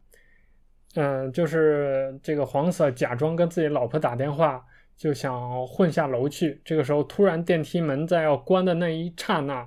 [0.96, 4.62] 嗯，就是这个黄色假装跟自己老婆打电话，
[4.98, 6.62] 就想混下楼去。
[6.66, 9.66] 这个时候突然电梯门在要关的那一刹那，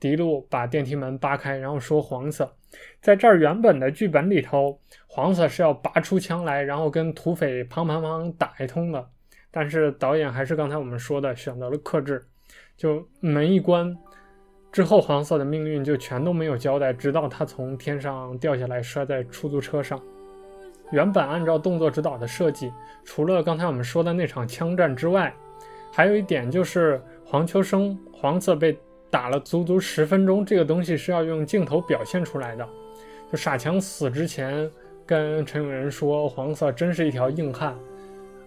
[0.00, 2.52] 迪路把电梯门扒开，然后说黄色，
[3.00, 4.76] 在这儿原本的剧本里头，
[5.06, 9.08] 黄色是要拔出枪来，然后跟土匪砰砰砰打一通的，
[9.52, 12.20] 但是导演还是刚才我们说的选择了克制，
[12.76, 13.96] 就门一关。
[14.72, 20.00] 之后，黄色的命运就全都没有交代，直到他从天上掉下来，摔在出租车上。
[20.92, 22.72] 原本按照动作指导的设计，
[23.04, 25.34] 除了刚才我们说的那场枪战之外，
[25.92, 28.78] 还有一点就是黄秋生黄色被
[29.10, 32.68] 打了足足十分钟，这个东西是要用镜头表现出来的。
[33.30, 34.70] 就傻强死之前
[35.04, 37.76] 跟陈永仁说：“黄色真是一条硬汉，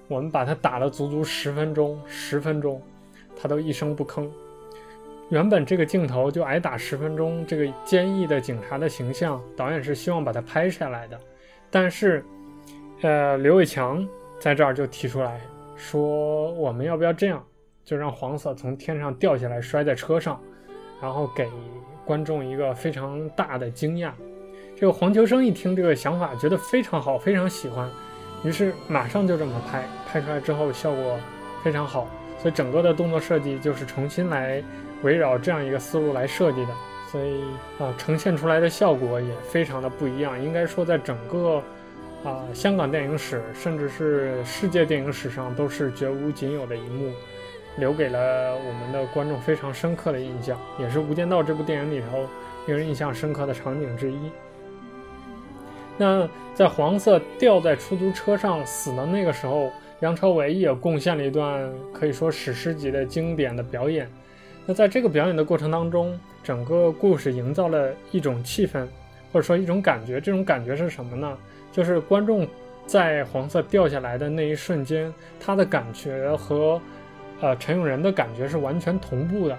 [0.07, 2.81] 我们把他打了足足十分钟，十分钟，
[3.35, 4.29] 他都一声不吭。”
[5.29, 11.19] 原本这个镜头就挨打十分钟，这个坚毅的警察的形象，导演是希望把它拍下来的。
[11.71, 12.23] 但是，
[13.01, 14.07] 呃，刘伟强
[14.39, 15.41] 在这儿就提出来
[15.75, 17.43] 说，我们要不要这样，
[17.83, 20.39] 就让黄色从天上掉下来摔在车上，
[21.01, 21.47] 然后给
[22.05, 24.11] 观众一个非常大的惊讶。
[24.75, 27.89] 这个黄秋生一听这个想法，觉得非常好，非常喜欢，
[28.43, 31.17] 于是马上就这么拍，拍出来之后效果
[31.63, 32.07] 非常好，
[32.37, 34.61] 所以整个的动作设计就是重新来。
[35.03, 36.73] 围绕这样一个思路来设计的，
[37.11, 37.43] 所以
[37.77, 40.41] 啊、呈现出来的效果也非常的不一样。
[40.43, 41.61] 应该说，在整个
[42.23, 47.11] 啊、香港电影史，甚至是世界电影史上，都是绝无仅有的一幕，
[47.77, 52.25] 留给了我们的观众非常深刻的印象，也是《无间道》这部电影里头
[52.65, 54.17] 令人印象深刻的场景之一。
[55.97, 64.09] 那在黄色掉在出租车上死的那个时候，梁朝伟也贡献了一段可以说史诗级的经典的表演。
[64.65, 68.85] 那在这个表演的过程当中，整个故事营造了一种气氛，
[69.31, 70.21] 或者说一种感觉。
[70.21, 71.37] 这种感觉是什么呢？
[71.71, 72.47] 就是观众
[72.85, 76.81] 在黄色掉下来的那一瞬间，他的感觉和
[77.41, 79.57] 呃陈永仁的感觉是完全同步的。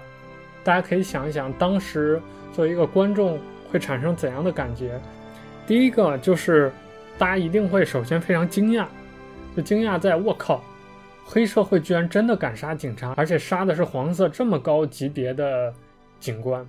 [0.63, 2.19] 大家可以想一想，当时
[2.51, 3.39] 作为一个观众
[3.71, 4.99] 会产生怎样的感觉？
[5.67, 6.71] 第一个就是
[7.17, 8.85] 大家一定会首先非常惊讶，
[9.55, 10.63] 就惊讶在“我靠”。
[11.27, 15.73] 黑社会居然真的敢杀警察，而且杀的是黄色这么高级别的
[16.19, 16.65] 警官。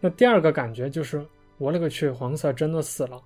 [0.00, 1.26] 那第二个感觉就是，
[1.58, 3.20] 我勒个去，黄色真的死了。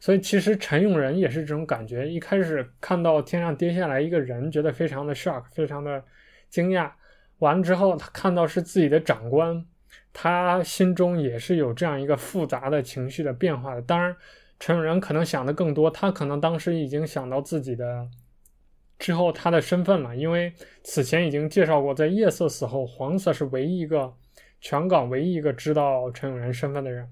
[0.00, 6.02] 所以其实陈永仁也是这种感觉，一开始看到天上跌下来一个人，觉得非常的 shock，非常的
[6.48, 6.90] 惊讶。
[7.40, 9.62] 完了之后，他看到是自己的长官，
[10.14, 13.82] 他心中也是有这样一个复杂的情绪的变化的。
[13.82, 14.16] 当然，
[14.58, 18.08] 陈永仁可能想的更多，他可能当时已经想到自己的。
[18.96, 24.14] 之后他的身份了，因为此前已经介绍过，在夜色死后，黄色是唯一一个
[24.60, 27.06] 全港唯一一个知道陈永仁身份的人。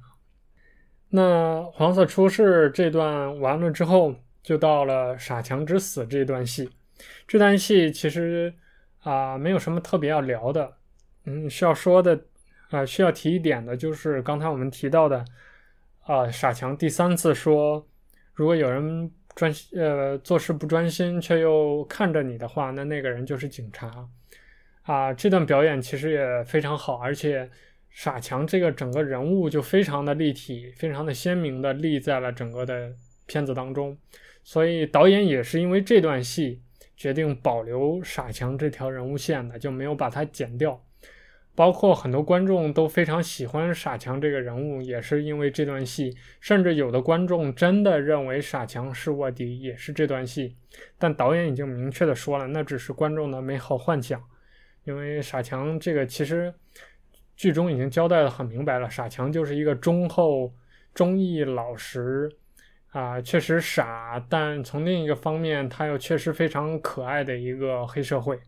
[1.11, 6.71] 那黄色出事这段完了之后，就到了傻强之死这段戏。
[7.27, 8.55] 这段戏其实
[9.01, 10.73] 啊、没有什么特别要聊的，
[11.25, 12.19] 嗯，需要说的
[12.71, 15.25] 啊、需要提一点的就是刚才我们提到的
[16.05, 17.85] 啊、傻强第三次说，
[18.33, 19.11] 如果有人。
[19.35, 24.09] 专呃做事不专心却又看着你的话，那那个人就是警察
[24.83, 25.13] 啊。
[25.13, 27.49] 这段表演其实也非常好，而且
[27.91, 32.93] 傻强这个整个人物就非常的立体，非常的鲜明的立在了整个的
[33.27, 33.97] 片子当中。
[34.45, 36.61] 所以导演也是因为这段戏
[36.97, 40.83] 决定保留傻强这条人物线的，就没有把它剪掉。
[41.55, 46.17] 包括很多观众都非常喜欢傻强这个人物，也是因为这段戏。
[46.41, 50.57] 甚至有的观众真的认为傻强是卧底，也是这段戏。
[50.99, 54.23] 但导演已经明确的说了，那只是观众的美好幻想。
[54.85, 56.53] 因为傻强这个其实
[57.37, 60.53] 剧中已经交代的很明白了，傻强就是一个忠厚、
[60.95, 62.29] 忠义、老实
[62.93, 68.41] 啊，确实傻，但从另一个方面，他又确实非常可爱的一个黑社会。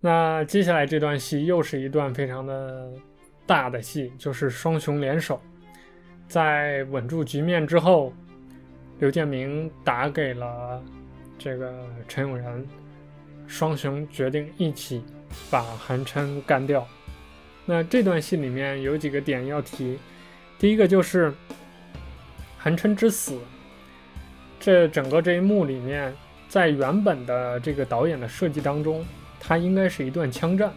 [0.00, 2.88] 那接下来这段戏又是一段非常的
[3.44, 5.40] 大的戏，就是双雄联手，
[6.28, 8.12] 在稳住局面之后，
[9.00, 10.80] 刘建明打给了
[11.36, 12.64] 这个陈永仁，
[13.48, 15.02] 双雄决定一起
[15.50, 16.86] 把韩琛干掉。
[17.66, 19.98] 那这段戏里面有几个点要提，
[20.60, 21.34] 第一个就是
[22.56, 23.36] 韩琛之死，
[24.60, 26.14] 这整个这一幕里面，
[26.48, 29.04] 在原本的这个导演的设计当中。
[29.40, 30.72] 它应该是一段枪战，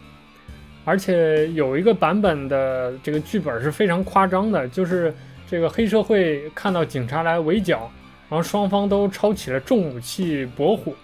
[0.84, 5.14] 而且有一个版本的这个剧本是非常夸张的，就是
[5.48, 7.90] 这个黑社会看到警察来围剿，
[8.28, 10.94] 然后双方都抄起了重武器搏虎，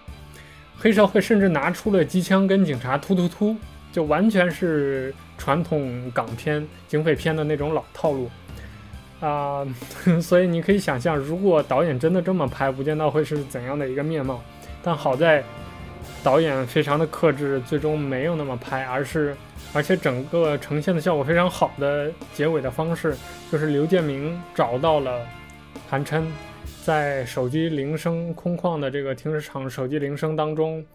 [0.77, 3.55] 黑社会甚至拿出了机枪跟警察突突突，
[3.91, 8.29] 就完全是传统港片警匪片的那种老套路。
[9.19, 9.67] 啊，
[10.21, 14.41] 所以你可以想象，如果导演真的这么拍《无间道》会是怎样的一个面貌，
[14.81, 15.43] 但好在。
[16.23, 19.35] 导演非常的克制，最终没有那么拍，而是，
[19.73, 23.15] 而且整个呈现的效果非常好的结尾的方式，
[23.51, 25.25] 就是刘建明找到了
[25.89, 26.25] 韩琛，
[26.83, 30.85] 在手机铃声空旷的这个停车场手机铃声当中，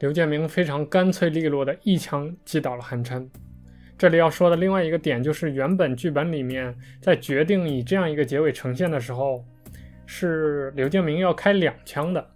[0.00, 3.30] 刘建明非常干脆利落的一枪击倒了韩琛。
[3.96, 9.44] 这里要说的另外一个点就是，原本剧本里面在决定以这样一个结尾呈现的时候，
[10.04, 12.26] 是刘建明要开两枪的。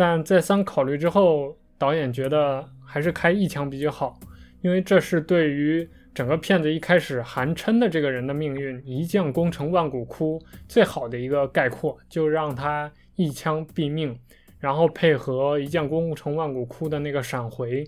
[0.00, 4.16] 但再三考虑之后，导演觉得还是开一枪比较好，
[4.60, 14.16] 因为这是对于整个片子一开始韩琛的这个人的命运，一将功成万骨枯，最好的一个概括，就让他一枪毙命，
[14.60, 17.82] 然后配合一将功成万骨枯的那个闪回，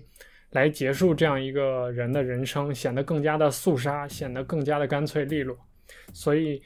[0.49, 5.57] 来结束这样一个人的人生，显得更加的肃杀，显得更加的干脆利落。
[6.11, 6.61] 所以，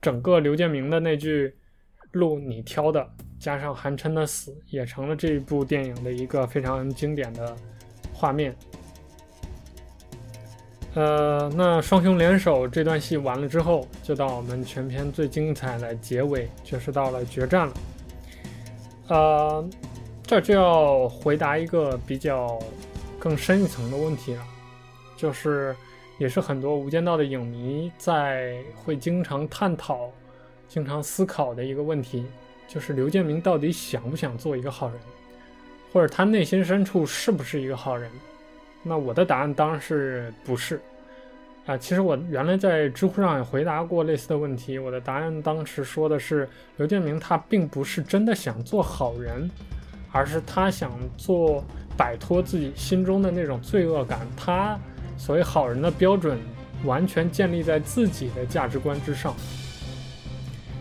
[0.00, 1.54] 整个刘建明的那句
[2.12, 3.06] “路你挑的”。
[3.38, 7.56] 加上韩琛的死，也成了这部电影的一个非常经典的
[8.12, 8.54] 画面。
[10.94, 17.74] 呃，那双雄联手这段戏完了之后，就到我们全片最精彩的结尾，就是到了决战了。
[19.08, 19.68] 呃，
[20.22, 22.58] 这就要回答一个比较
[23.18, 24.42] 更深一层的问题了，
[25.16, 25.76] 就是
[26.18, 30.10] 也是很多《无间道》的影迷在会经常探讨、
[30.66, 32.26] 经常思考的一个问题。
[32.68, 35.00] 就是刘建明到底想不想做一个好人，
[35.90, 38.10] 或者他内心深处是不是一个好人？
[38.82, 40.78] 那我的答案当然是不是。
[41.66, 49.50] 啊、其实我原来在知乎上也回答过类似的问题，我的答案当时说的是，刘建明他并不是真的想做好人，
[50.12, 51.64] 而是他想做
[51.96, 54.20] 摆脱自己心中的那种罪恶感。
[54.36, 54.78] 他
[55.16, 56.38] 所谓好人的标准
[56.84, 59.34] 完全建立在自己的价值观之上，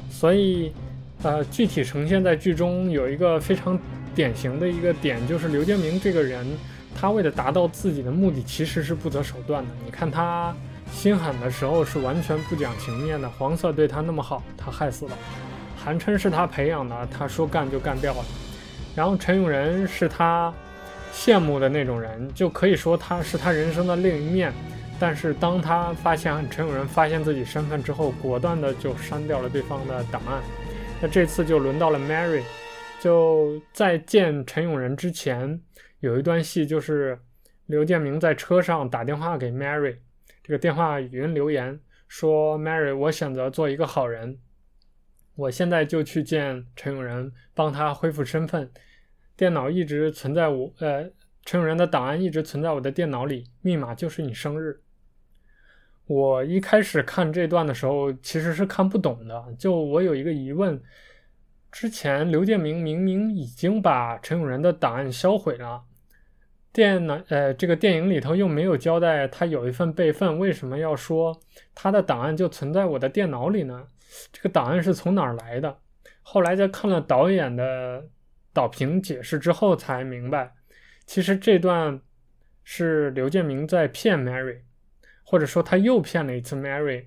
[0.10, 0.74] 所以。
[1.24, 3.78] 呃，具体呈现在剧中有一个非常
[4.14, 6.46] 典型的一个点，就是刘建明这个人，
[6.96, 9.70] 他为了达到自己的目的，其实是不择手段的。
[9.84, 10.56] 你看他
[10.92, 15.12] 心狠的时候是完全不讲情面的，黄色对他那么好，他害死了；
[15.76, 18.24] 韩琛是他培养的，他说干就干掉了。
[18.96, 20.54] 然后陈永仁是他
[21.14, 24.54] 羡慕的那种人，就可以说他是他人生的另一面。
[25.00, 30.42] 但是当他发现陈永仁发现自己身份之后，果断的就删掉了对方的档案。
[31.00, 32.42] 那这次就轮到了 Mary，
[33.00, 35.62] 就在见陈永仁之前，
[36.00, 37.20] 有一段戏就是
[37.68, 39.98] 刘建明在车上打电话给 Mary，
[40.42, 44.40] 这个电话语音留言说：“Mary，我选择做一个好人，
[45.36, 48.72] 我现在就去见陈永仁，帮他恢复身份。
[49.36, 51.12] 电脑一直存在我，呃，
[51.46, 54.82] 陈永仁的档案一直存在我的电脑里，密码就是你生日。”
[56.08, 59.46] 我一开始看这段的时候，其实是看不懂的。
[59.60, 60.82] 就我有一个疑问：
[61.70, 65.84] 之前刘建明明明已经把陈永仁的档案销毁了，
[66.72, 71.38] 电脑呃，这个电影里头又没有交代他有一份备份，为什么要说
[71.76, 73.86] 他的档案就存在我的电脑里呢？
[74.32, 75.78] 这个档案是从哪儿来的？
[76.22, 78.08] 后来在看了导演的
[78.54, 80.54] 导评解释之后，才明白，
[81.06, 82.00] 其实这段
[82.64, 84.62] 是刘建明在骗 Mary。
[85.30, 87.04] 或者说他又骗了一次 Mary，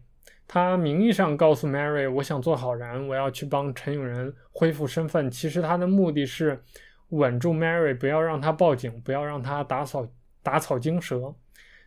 [0.47, 5.31] 他名义上告诉 Mary，我想做好人，我要去帮陈永仁恢复身份。
[5.31, 6.63] 其实他的目的是
[7.09, 10.07] 稳住 Mary，不要让他报警，不要让他打草
[10.43, 11.35] 打草惊蛇。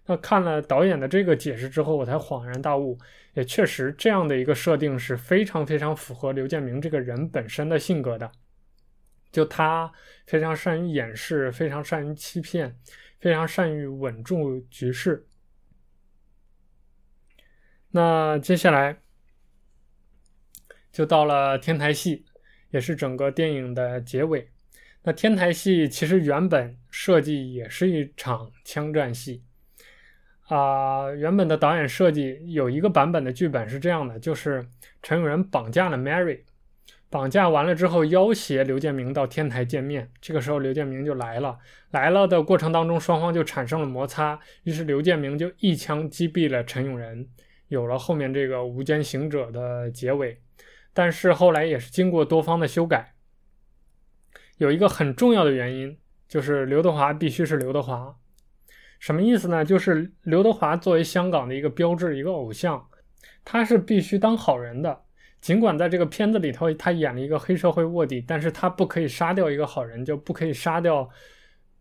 [0.08, 2.98] 那看了导演的这个解释之后，我才恍然大悟，
[3.36, 8.32] 也确实这样的一个设定是非常非常符合刘建明这个人本身的性格的。
[9.32, 9.92] 就他
[10.26, 12.76] 非常善于掩饰，非常善于欺骗，
[13.20, 15.24] 非常善于稳住局势。
[17.96, 18.98] 那接下来
[20.92, 22.26] 就到了天台戏，
[22.72, 24.50] 也是整个电影的结尾。
[25.04, 29.44] 那天台戏其实原本设计也是一场枪战戏
[30.48, 34.68] 啊、原本的导演设计有一个版本的剧本是这样的，就是
[35.02, 36.42] 陈永仁绑架了 Mary，
[37.10, 40.12] 绑架完了之后要挟刘建明到天台见面。
[40.20, 41.60] 这个时候刘建明就来了，
[41.92, 47.28] 来了的过程当中双方就产生了摩擦，于是刘建明就一枪击毙了陈永仁。
[47.70, 50.40] 有了后面这个无间行者的结尾，
[50.94, 53.16] 但是后来也是经过多方的修改。
[54.58, 55.98] 有一个很重要的原因，
[56.28, 58.16] 就是刘德华必须是刘德华。
[59.00, 59.66] 什么意思呢？
[59.66, 62.88] 就是刘德华作为香港的一个标志、一个偶像，
[63.44, 65.02] 他是必须当好人的。
[65.42, 71.10] 尽管在这个片子里头，他演了一个黑社会卧底，但是他不可以杀掉一个好人，就不可以杀掉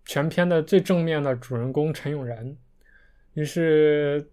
[0.06, 2.56] 全片的最正面的主人公陈永仁。
[3.34, 4.31] 于是。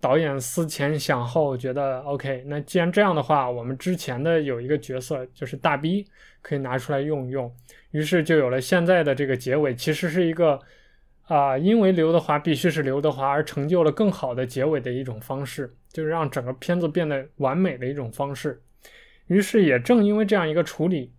[0.00, 2.44] 导演思前想后，觉得 OK。
[2.46, 6.06] 那既然这样的话，我们之前的有一个角色就是大 B，
[6.40, 7.52] 可以拿出来用一用。
[7.90, 10.60] 于是就有了现在的这个结尾，其实是一个
[11.26, 18.62] 啊、因为刘德华必须是刘德华而成就了更好的结尾的一种方式，就是让整个片子变得完美的一种方式。
[19.26, 21.12] 于是也正因为这样一个处理，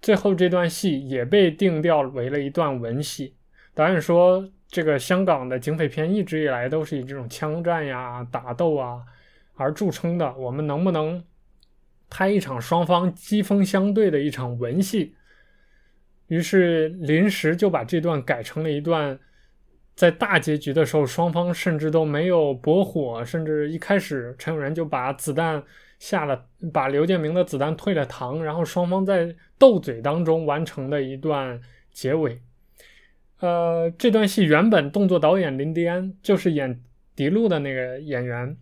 [0.00, 3.34] 最后这段戏也被定调为了一段文戏。
[3.74, 4.48] 导演说。
[4.68, 9.02] 这个香港的警匪片一直以来都是以这种枪战呀、打斗啊
[9.54, 10.34] 而著称的。
[10.36, 11.24] 我们能不能
[12.10, 15.14] 拍一场双方机锋相对的一场文戏？
[16.26, 19.18] 于是临时就把这段改成了一段，
[19.94, 25.62] 在大结局的时候，双方甚至都没有驳火，甚至一开始陈永仁就把子弹
[25.98, 31.58] 下了，把刘建明的子弹退了膛，然后双方在斗嘴当中完成的一段
[31.90, 32.38] 结尾。
[33.40, 36.82] 呃，这段戏原本动作导演林迪安就是演
[37.14, 38.56] 狄路的那个演员，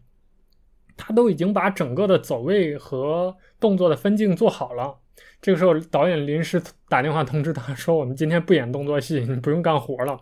[0.96, 4.98] 他都已经把整个的走位和动作的分镜做好了。
[5.40, 10.20] 这个时候，导演临时打电话通知他说：“我们今天不演动作戏，你不用干活了。”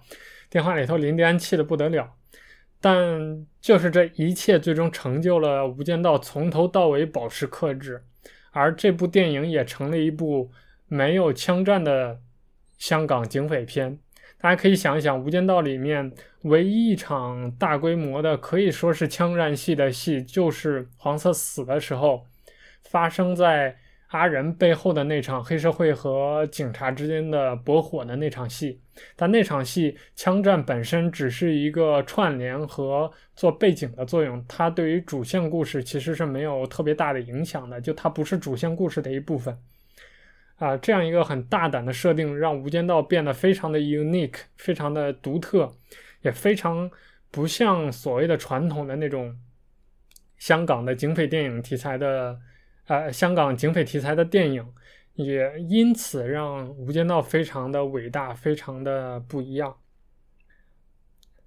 [0.51, 2.13] 电话里头，林迪安气得不得了。
[2.81, 8.05] 但就是这一切，最终成就了《无间道》从头到尾保持克制，
[8.53, 10.53] 而这部电影也成了一部
[10.87, 12.21] 没有枪战的
[12.79, 13.99] 香港警匪片。
[14.45, 22.27] 大家可以想一想，《无间道》里面唯一一场大规模的可以说是枪战戏的戏，就是黄色死的时候，
[22.83, 23.75] 发生在
[24.09, 28.79] 阿仁背后的那场黑社会和警察之间的驳火的那场戏。
[29.17, 39.57] 但那场戏枪战本身只是一个串联和做背景的作用，它对于主线故事其实是没有特别大的影响的，就它不是主线故事的一部分。
[40.57, 45.77] 啊，这样一个很大胆的设定，让《无间道》变得非常的 unique，非常的独特，
[46.23, 46.89] 也非常
[47.31, 49.37] 不像所谓的传统的那种
[50.39, 52.39] 香港的警匪电影题材的，
[52.87, 54.65] 呃，香港警匪题材的电影，
[55.15, 59.77] 也因此让《无间道》非常的伟大，非常的不一样。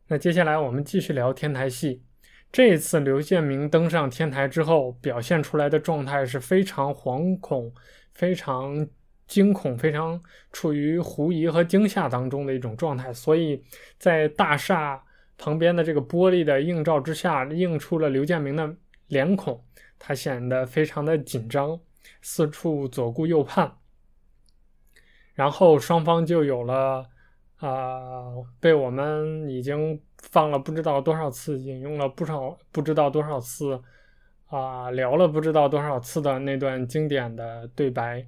[0.07, 2.03] 那接下来我们继续聊天台戏。
[2.51, 7.73] 这一次刘建明登上天台之后，表现出来的状态是非常惶恐，
[8.13, 8.85] 非常。
[9.27, 10.21] 惊恐，非常
[10.51, 13.61] 处于狐疑和惊吓当中的一种状态，所以
[13.97, 15.03] 在大厦
[15.37, 18.75] 旁边的这个玻璃的映照之下，映出了刘建明的
[19.07, 19.63] 脸孔，
[19.99, 21.79] 他显得非常的紧张，
[22.21, 23.77] 四处左顾右盼。
[25.33, 27.05] 然后双方就有了
[27.57, 33.81] 啊、被我们已经放了不知道多少次，引用了不少不知道多少次
[34.47, 38.25] 啊、聊了不知道多少次的那段经典的对白。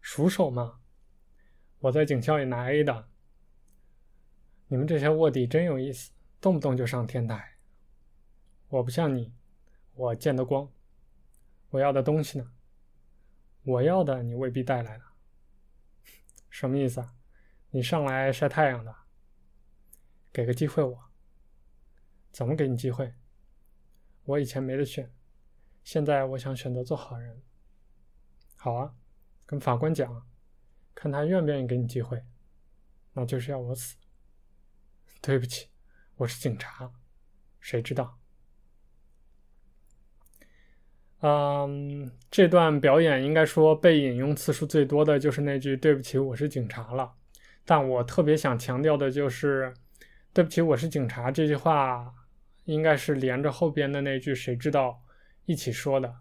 [0.00, 0.80] 熟手吗？
[1.80, 3.08] 我在警校里拿 A 的。
[4.66, 6.10] 你们这些卧底真有意思，
[6.40, 7.56] 动不动就上天台。
[8.68, 9.32] 我不像你，
[9.94, 10.70] 我见得光。
[11.70, 12.52] 我要的东西呢？
[13.62, 15.04] 我要的你未必带来了。
[16.50, 17.14] 什么意思啊？
[17.70, 18.94] 你上来晒太阳的？
[20.32, 21.10] 给个机会我。
[22.32, 23.14] 怎么给你机会？
[24.24, 25.12] 我以前没得选，
[25.84, 27.42] 现在我想选择做好人。
[28.56, 28.94] 好啊。
[29.48, 30.26] 跟法官讲，
[30.94, 32.22] 看他愿不愿意给你机会，
[33.14, 33.96] 那就是要我死。
[35.22, 35.68] 对不起，
[36.16, 36.92] 我是警察，
[37.58, 38.18] 谁知道？
[41.20, 47.14] 嗯，这段表演应该说被引用次数最多的就是那句“对不起，我是警察”了。
[47.64, 49.72] 但我特别想强调的就是
[50.34, 52.14] “对不起，我是警察”这句话，
[52.66, 55.02] 应该是连着后边的那句“谁知道”
[55.46, 56.14] 一起说的，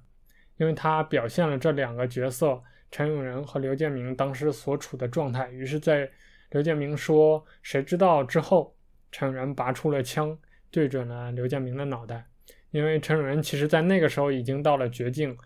[0.55, 5.49] 因为它表现了这两个角色陈永仁和刘建明当时所处的状态。
[5.49, 6.09] 于是，在
[6.51, 8.75] 刘建明说“谁知道”之后，
[9.11, 10.37] 陈永仁拔出了枪，
[10.71, 12.25] 对准了刘建明的脑袋。
[12.71, 15.37] 因为陈永仁其实，在那个时候已经到了绝境，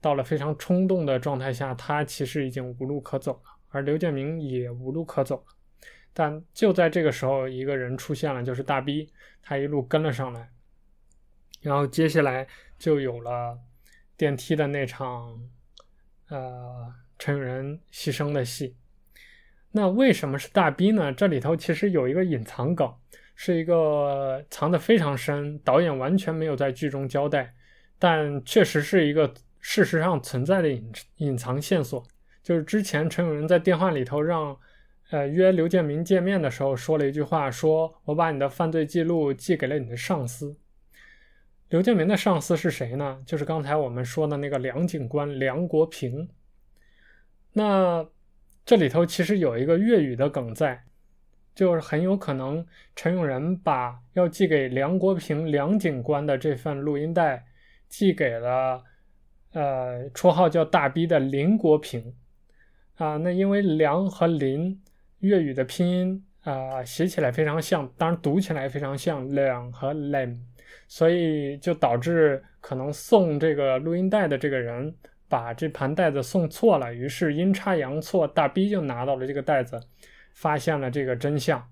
[0.00, 5.54] 到了非常冲动的状态下，他其实已经无路可走了，而刘建明也无路可走了。
[6.12, 9.10] 但就在这个时候，一个人出现了，就是大逼，
[9.42, 10.50] 他一路跟了上来，
[11.60, 12.46] 然后接下来
[12.78, 13.58] 就有了
[14.16, 15.40] 电梯的那场，
[16.28, 18.76] 呃，陈永仁牺牲的戏。
[19.72, 21.12] 那为什么是大逼呢？
[21.12, 22.92] 这里头其实有一个隐藏梗。
[23.36, 27.52] 是一个藏得非常深，导演完全没有在剧中交代，
[27.98, 32.00] 但确实是一个事实上存在的隐隐藏线索。
[32.44, 34.56] 就是之前陈永仁在电话里头让，
[35.10, 40.56] 呃，约刘建明见面的时候说了一句话，说我把你的犯罪记录寄给了你的上司。
[41.68, 43.22] 刘建明的上司是谁呢？
[43.26, 46.28] 就是刚才我们说的那个梁警官梁国平。
[47.52, 48.06] 那
[48.64, 50.84] 这里头其实有一个粤语的梗在。
[51.54, 52.66] 就是很有可能
[52.96, 57.44] 陈永仁把要寄给梁国平梁警官的这份录音带
[57.88, 58.82] 寄给了，
[59.52, 62.12] 呃，绰号叫大逼的林国平，
[62.96, 64.82] 啊，那因为梁和林
[65.20, 70.44] 粤语的拼音啊写起来非常像，当然读起来非常像两和林，
[70.88, 74.94] 所以就导致可能送这个录音带的这个人
[75.28, 79.80] 把这盘带子送错了，于是阴差阳错，大逼就拿到了这个带子。
[80.36, 81.64] 发现了这个真相，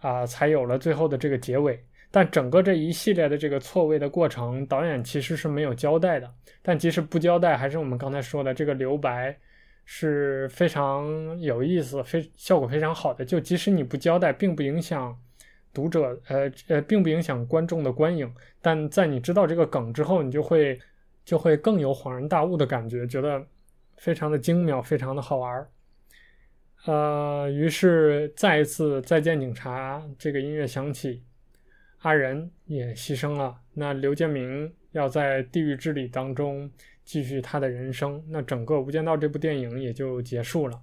[0.00, 1.82] 啊、才有了最后的这个结尾。
[2.10, 6.30] 但整个这一系列的这个错位的过程，导演其实是没有交代的。
[6.60, 9.34] 但即使不交代，还是我们刚才说的这个留白
[9.86, 13.24] 是非常有意思、非效果非常好的。
[13.24, 15.18] 就即使你不交代，并不影响
[15.76, 18.32] 读者，呃呃，并不影响观众的观影。
[18.62, 20.80] 但在你知道这个梗之后，你就会
[21.22, 23.44] 就会更有恍然大悟的感觉，觉得
[23.98, 25.68] 非常的精妙，非常的好玩。
[26.86, 31.22] 呃，于是再一次《再见警察》这个音乐响起，
[31.98, 33.54] 阿仁也牺牲了。
[33.74, 36.70] 那刘建明要在地狱之旅当中
[37.04, 40.80] 继续他的人生，那整个《无间道》这部电影也就结束了。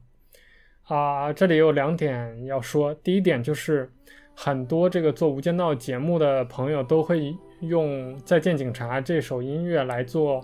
[0.83, 2.93] 啊、这里有两点要说。
[2.95, 3.89] 第一点就是，
[4.35, 10.43] 很多这个做《无间道》节目的朋友都会用《再见警察》这首音乐来做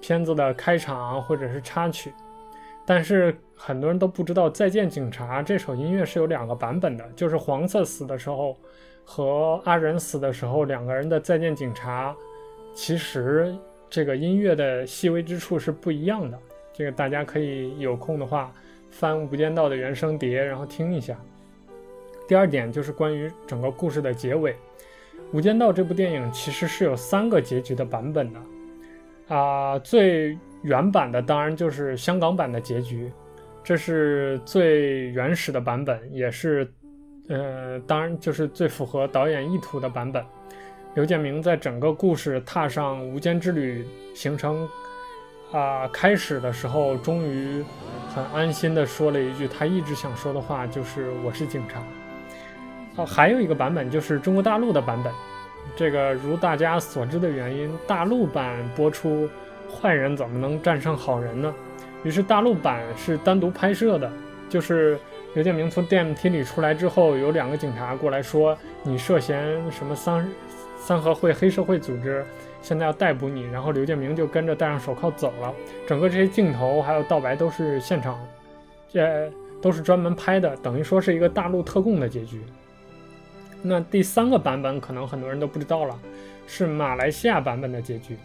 [0.00, 2.12] 片子的开场或者是插曲。
[2.86, 8.56] 但是很多人都不知道，《再见警察》这首音乐是有两个版本的，就是黄色死的时候
[9.04, 12.12] 和阿仁死的时候，两个人的《再见警察》，
[12.74, 13.54] 其实
[13.88, 16.38] 这个音乐的细微之处是不一样的。
[16.72, 18.52] 这个大家可以有空的话
[18.90, 21.16] 翻《无间道》的原声碟，然后听一下。
[22.30, 24.52] 第二点就是关于整个故事的结尾，
[25.32, 30.38] 《无间道》这部电影其实是有三个结局的版本的，啊、最。
[30.62, 33.10] 原版的当然就是香港版的结局，
[33.64, 36.70] 这是最原始的版本，也是，
[37.28, 40.22] 呃，当然就是最符合导演意图的版本。
[40.94, 44.68] 刘建明在整个故事踏上无间之旅行程
[45.50, 47.64] 啊、开始的时候，终于
[48.14, 51.82] 很安心地说了一句他一直想说的话，就是“我是警察”。
[52.96, 55.12] 哦、还有一个版本就是中国大陆的版本，
[55.74, 59.28] 这个如大家所知的原因，大陆版播出。
[59.72, 61.54] 坏人怎么能战胜好人呢？
[62.02, 64.10] 于是大陆版是单独拍摄的，
[64.48, 64.98] 就是
[65.32, 69.38] 刘建明从电梯里出来之后，有两个警察过来说：“你涉嫌
[69.70, 70.28] 什么三
[70.76, 72.26] 三合会黑社会组织，
[72.60, 75.54] 现在要逮捕你。”然后刘建明就跟着戴上手铐走了。
[75.86, 78.18] 整个这些镜头还有道白都是现场，
[78.88, 79.30] 这
[79.62, 82.42] 都是专门拍的，等于说是一个大陆特供的结局。
[83.62, 85.98] 那第三个版本可能很多人都不知道了，
[86.46, 88.16] 是马来西亚版本的结局。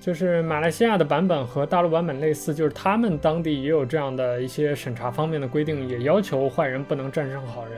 [0.00, 7.74] 就是马来西亚的版本和大陆版本类似，就是他们当地也有这样的一些审查方面的规定，也要求坏人不能战胜好人。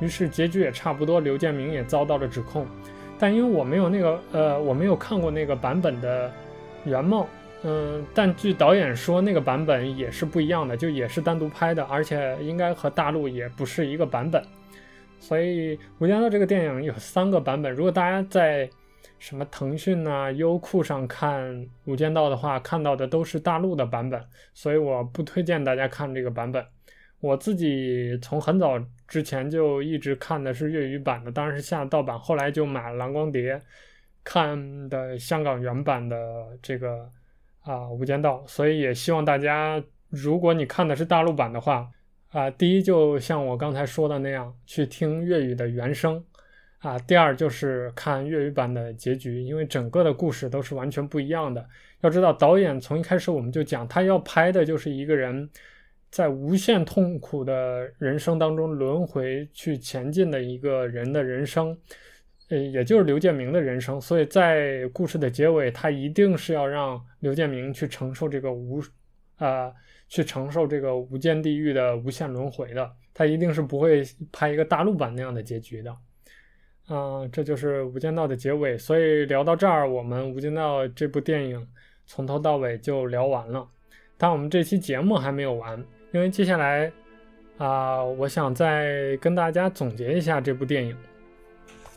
[0.00, 2.66] 于是结局也差不多，刘建明也遭到了指控。
[3.18, 6.30] 但因为我没有那个呃，我没有看过那个版本的
[6.84, 7.26] 原貌，
[7.62, 14.42] 嗯、但据导演说，那个版本也是不一样的，就也是单独拍的，而且应该和大陆也不是一个版本。
[15.24, 18.68] 所以《无间道》这个电影有三个版本，如果大家在。
[19.18, 21.50] 什么腾讯啊、优酷上看
[21.84, 24.22] 《无间道》的话，看到的都是大陆的版本，
[24.52, 26.62] 所以我不推荐大家看这个版本。
[27.20, 28.78] 我自己从很早
[29.08, 33.58] 之前就一直看的是粤语版的，当然是下盗版，后来就买了蓝光碟
[34.22, 36.16] 看的香港原版的
[36.60, 37.08] 这个
[37.62, 41.88] 啊《无间道》，所以也希望大家，如果你看的是大陆版的话，
[42.34, 46.20] 啊，第一就像我刚才说的那样，去听粤语的原声，
[46.78, 51.64] 啊，第二就是看粤语版的结局，因为整个的故事都是完全不一样的。
[52.00, 55.48] 要知道，导演从一开始我们就讲，他要拍的就是一个人
[56.10, 61.78] 在无限痛苦的人生当中轮回去前进的一个人的人生。
[62.48, 68.80] 呃，也就是刘建明的人生，所以在故事的结尾，他一定是要让刘建明去承受这个无，
[69.36, 69.74] 啊、呃，
[70.08, 74.02] 去承受这个无间地狱的无限轮回的，他一定是不会
[74.32, 75.90] 拍一个大陆版那样的结局的，
[76.86, 78.78] 啊、这就是《无间道》的结尾。
[78.78, 81.66] 所以聊到这儿，我们《无间道》这部电影
[82.06, 83.66] 从头到尾就聊完了，
[84.16, 85.82] 但我们这期节目还没有完，
[86.12, 86.92] 因为接下来
[87.56, 90.96] 啊、我想再跟大家总结一下这部电影。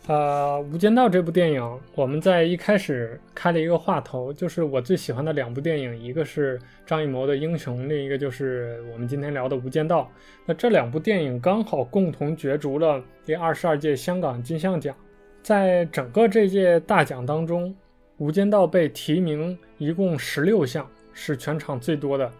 [0.07, 10.03] 呃，《无间道》这部电影，我们在一开始开了一个话头，就是我最喜欢的两部电影，一个是张艺谋的《英雄》，另一个就是我们今天聊的《无间道》。
[10.45, 14.95] 那这两部电影刚好共同角逐了第二十二届香港金像奖。
[15.43, 17.69] 在整个这届大奖当中，
[18.15, 22.31] 《无间道》被提名一共十六项，是全场最多的。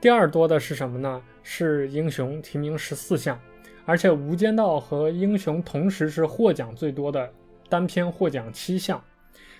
[0.00, 1.22] 第二多的是什么呢？
[1.42, 3.38] 是《英雄》，提名十四项。
[3.86, 7.30] 而且《无间道》和《英雄》同时是获奖最多的
[7.68, 9.02] 单片，获奖七项。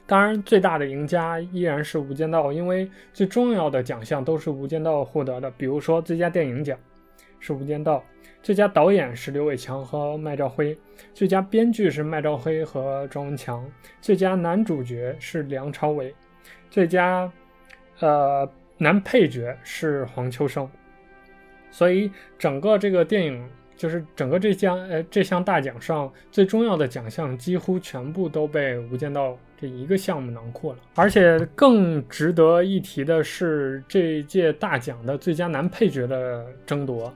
[0.07, 5.51] 当然，最大的赢家依然是《无间道》，因为最重要的奖项都是《无间道》获得的。
[5.53, 6.79] 比如说，最佳电影奖
[7.39, 7.99] 是《无间道》，
[8.43, 10.77] 最佳导演是刘伟强和麦兆辉，
[11.13, 13.67] 最佳编剧是麦兆辉和庄文强，
[14.01, 16.15] 最佳男主角是梁朝伟，
[16.71, 17.31] 最佳
[18.01, 20.69] 呃男配角是黄秋生。
[21.71, 23.47] 所以，整个这个电影。
[23.77, 37.13] 就是整个这项呃这项大奖上最重要的奖项几乎全部都被《无间道》这一个项目囊括了，而且更值得一提的是这一届大奖的最佳男配角的争夺。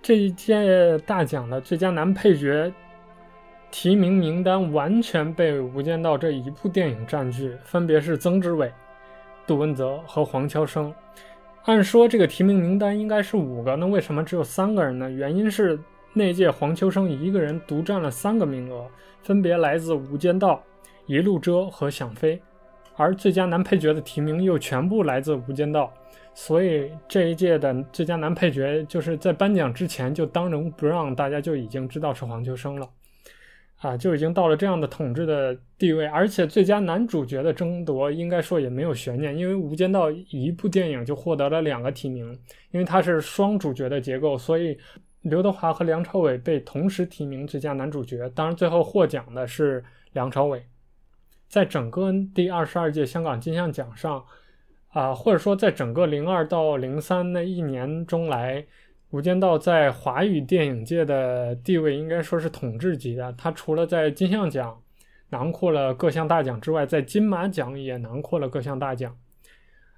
[0.00, 2.72] 这一届大奖的最佳男配角
[3.70, 8.72] 提名名单完全被《无间道》这一部电影占据，分别是曾志伟、
[9.46, 10.94] 杜汶泽和黄秋生。
[11.64, 15.10] 按说这个提名名单应该是五个，那为什么只有三个人呢？
[15.10, 15.78] 原因是
[16.14, 18.86] 那届黄秋生一个人独占了三个名额，
[19.22, 20.54] 分别来自《无间道》、
[21.06, 22.36] 《一路遮》和《想飞》，
[22.96, 25.84] 而最佳男配角的提名又全部来自《无间道》，
[26.32, 32.88] 所以这一届的最佳男配角就是在颁奖之前就当仁不让，大家就已经知道是黄秋生了。
[33.78, 42.26] 啊，就已经到了这样的统治的地位，而且最佳男主角的争夺应该说也没有悬念，因为《无间道》一部电影就获得了两个提名，
[42.72, 44.76] 因为它是双主角的结构，所以
[45.20, 48.28] 刘德华和梁朝伟被同时提名最佳男主角。
[48.30, 50.60] 当然，最后获奖的是梁朝伟。
[51.48, 54.24] 在整个第二十二届香港金像奖上，
[54.88, 58.60] 啊，或者说在整个零二到零三那一年中来。
[59.10, 63.32] 《无间道》在华语电影界的地位应该说是统治级的。
[63.38, 64.78] 它除了在金像奖
[65.30, 69.16] 囊括了各项大奖之外，在金马奖也囊括了各项大奖。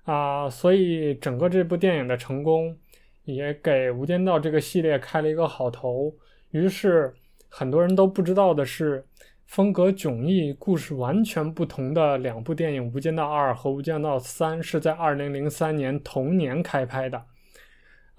[0.04, 2.76] 啊，所以整个这部电影的成功
[3.24, 6.12] 也给《无间道》这个系列开了一个好头。
[6.50, 7.12] 于是
[7.48, 9.04] 很多人都不知道的是，
[9.46, 17.20] 风格迥异、故事完全不同的两部电影《无间道二》和《无间道三》是在二零零三年同年开拍的。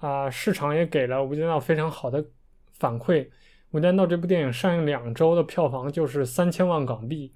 [0.02, 2.24] 啊，市场也给了《无间道》非常好的
[2.72, 3.24] 反馈，
[3.70, 7.32] 《无间道》这部电影上映两周的票房就是三千万港币，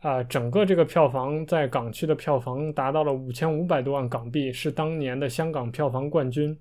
[0.00, 6.54] 啊，整个这个票房在港区的票房达到了五千五百多万港币，是当年的香港票房冠军。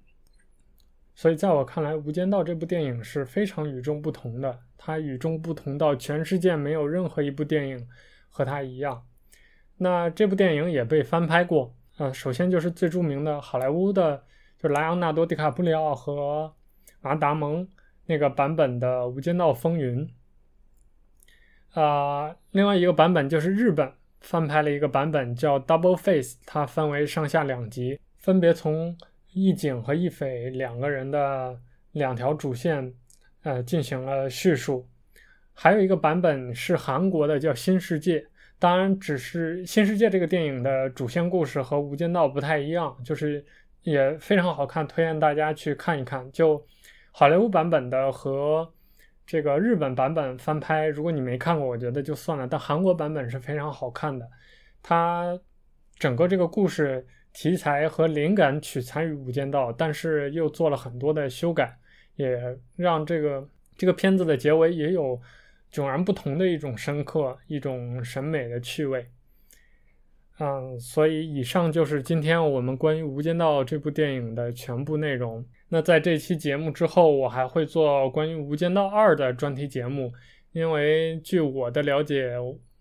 [1.13, 7.85] 所以在我看来，《无间道》这部电影是非常与众不同的，它与众不同到全世界没有任何一部电影
[8.29, 9.03] 和它一样。
[9.75, 14.23] 那这部电影也被翻拍过，啊，首先就是最著名的好莱坞的。
[14.63, 16.53] 就莱昂纳多·迪卡普里奥和
[17.01, 17.67] 马达蒙
[18.05, 20.09] 那个版本的《无间道风云》，
[21.81, 23.91] 啊，另外一个版本就是日本
[24.21, 28.97] 翻拍了一个版本叫《Double Face》，它分为上下两集，分别从
[29.33, 31.59] 义警和义匪两个人的
[31.91, 32.93] 两条主线，
[33.41, 34.87] 呃，进行了叙述。
[35.53, 38.19] 还有一个版本是韩国的，叫《新世界》，
[38.59, 43.45] 当然，只是《新世界》这个电影的主线故事和《无间道》不太一样，就是。
[43.83, 46.29] 也非常好看，推荐大家去看一看。
[46.31, 46.65] 就
[47.11, 48.73] 好莱坞版本的和
[49.25, 52.47] 这个日本版本翻拍，如果你没看过，我觉得就算了。
[52.47, 54.27] 但韩国版本是非常好看的，
[54.81, 55.39] 它
[55.97, 61.77] 整个这个故事题材和灵感取材于《无间道》，但是又做了很多的修改，
[62.15, 62.37] 也
[62.75, 63.47] 让这个
[63.77, 65.19] 这个片子的结尾也有
[65.71, 69.07] 迥然不同的一种深刻，一种审美的趣味。
[70.43, 75.45] 嗯，所以以上就是今天我们关于《无间道》这部电影的全部内容。
[75.69, 80.11] 那在这期节目之后，我还会做关于《无间道二》的专题节目，
[80.51, 82.35] 因为据我的了解，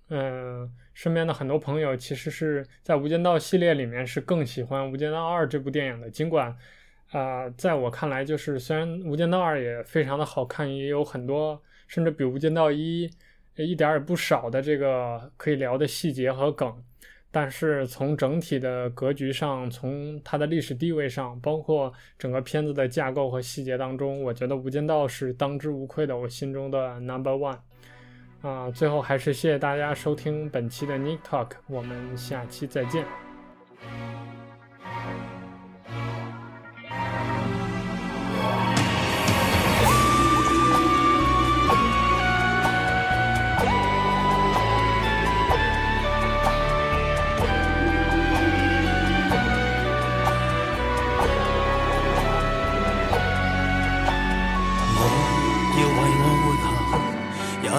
[0.08, 6.10] 嗯，身边的很多朋友其实是在《无间道》系列里面是更喜欢《无间道二》这部电影的。
[6.10, 6.52] 尽管，
[7.12, 13.08] 啊、在我看来，就是虽然《无间道二》也非常的好看，也有很多甚至比《无间道一》
[13.62, 16.82] 一点也不少的这个可以聊的细节和梗。
[17.34, 27.58] 但是从整体的格局上，从它的历史地位上，包括整个片子的架构和细节当中，我觉得《无间道》是当之无愧的我心中的 number one。
[28.42, 33.04] 啊，最后还是谢谢大家收听本期的 Nick Talk，我们下期再见。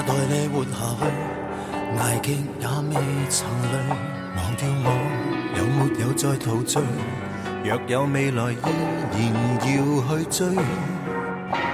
[0.06, 1.02] 代你活下去，
[2.00, 2.96] 挨极也未
[3.30, 3.76] 曾累。
[4.36, 4.88] 忘掉我，
[5.58, 6.82] 有没有再陶醉
[7.64, 8.56] 若有未来，依
[9.32, 9.68] 然要
[10.08, 10.38] 去追。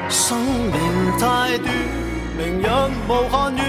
[0.10, 0.76] 生命
[1.20, 1.68] 太短，
[2.38, 2.66] 明日
[3.08, 3.62] 无限远，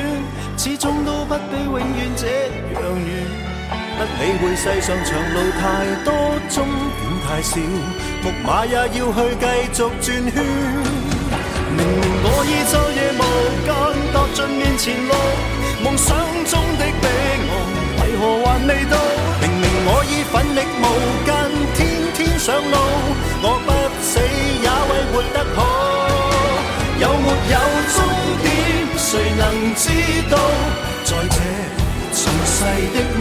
[0.57, 1.81] 始终都不比永远
[2.16, 2.27] 这
[2.74, 3.11] 样远。
[3.97, 5.62] 不理会世上长路太
[6.05, 6.09] 多，
[6.49, 6.66] 终
[6.99, 7.61] 点太少，
[8.23, 11.10] 木马也要去继续转圈。
[12.23, 13.23] 我已昼夜无
[13.65, 13.69] 间
[14.13, 15.13] 踏尽面前路，
[15.83, 16.09] 梦想
[16.45, 17.07] 中的彼
[17.49, 17.51] 岸
[18.01, 18.95] 为何还未到？
[19.41, 20.85] 明明我已奋力无
[21.25, 21.29] 间，
[21.75, 21.79] 天
[22.15, 22.77] 天上路，
[23.43, 23.69] 我不
[24.03, 25.59] 死也为活得好。
[27.01, 27.57] 有没有
[27.95, 27.99] 终
[28.43, 28.49] 点，
[28.99, 29.43] 谁能
[29.75, 29.89] 知
[30.31, 30.37] 道？
[31.05, 31.37] 在这
[32.13, 32.55] 尘世
[32.95, 33.21] 的无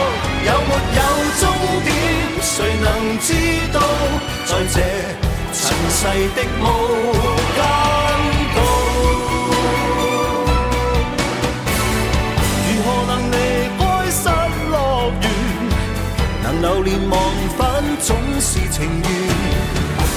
[0.45, 0.99] 有没有
[1.39, 1.43] 终
[1.83, 1.89] 点？
[2.41, 2.85] 谁能
[3.19, 3.27] 知
[3.73, 3.79] 道？
[4.45, 4.75] 在这
[5.53, 5.59] 尘
[5.89, 5.99] 世
[6.35, 6.63] 的无
[7.55, 7.59] 间
[8.55, 8.57] 道，
[12.67, 13.33] 如何能离
[13.77, 13.81] 开
[14.11, 14.15] 失
[14.69, 14.73] 乐
[15.21, 15.23] 园？
[16.43, 17.13] 能流连忘
[17.57, 17.59] 返
[18.01, 18.09] 总
[18.39, 19.09] 是情愿。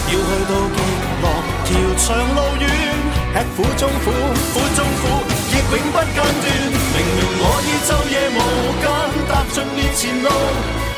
[0.07, 0.19] 要去
[0.49, 0.77] 到极
[1.23, 1.25] 乐，
[1.65, 2.67] 条长路远，
[3.35, 4.07] 吃苦中苦，
[4.53, 5.03] 苦中苦，
[5.71, 6.19] 永不间断
[6.95, 8.39] 明明我已昼夜无
[8.81, 8.85] 间
[9.29, 10.29] 踏尽面前路。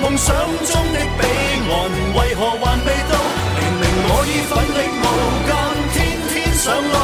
[0.03, 0.35] 梦想
[0.67, 1.23] 中的彼
[1.67, 1.73] 岸
[2.15, 3.15] 为何还未到
[3.57, 5.05] 明明我已奋力无
[5.47, 5.51] 间
[5.93, 5.97] 天
[6.29, 6.97] 天上路。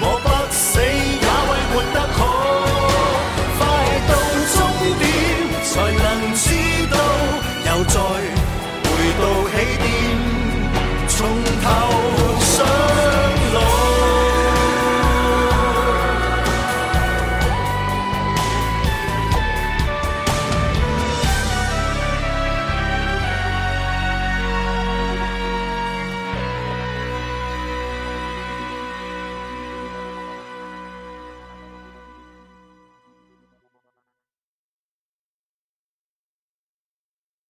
[0.00, 2.18] 我不死也为活得好
[3.58, 3.60] 快
[4.08, 4.12] 到
[4.54, 4.56] 终
[4.98, 5.02] 点
[5.62, 5.72] 才
[6.02, 6.44] 能知
[6.90, 6.92] 道
[7.66, 7.94] 又再
[8.82, 8.88] 回
[9.20, 9.84] 到起点
[11.08, 11.16] 重
[11.62, 11.93] 头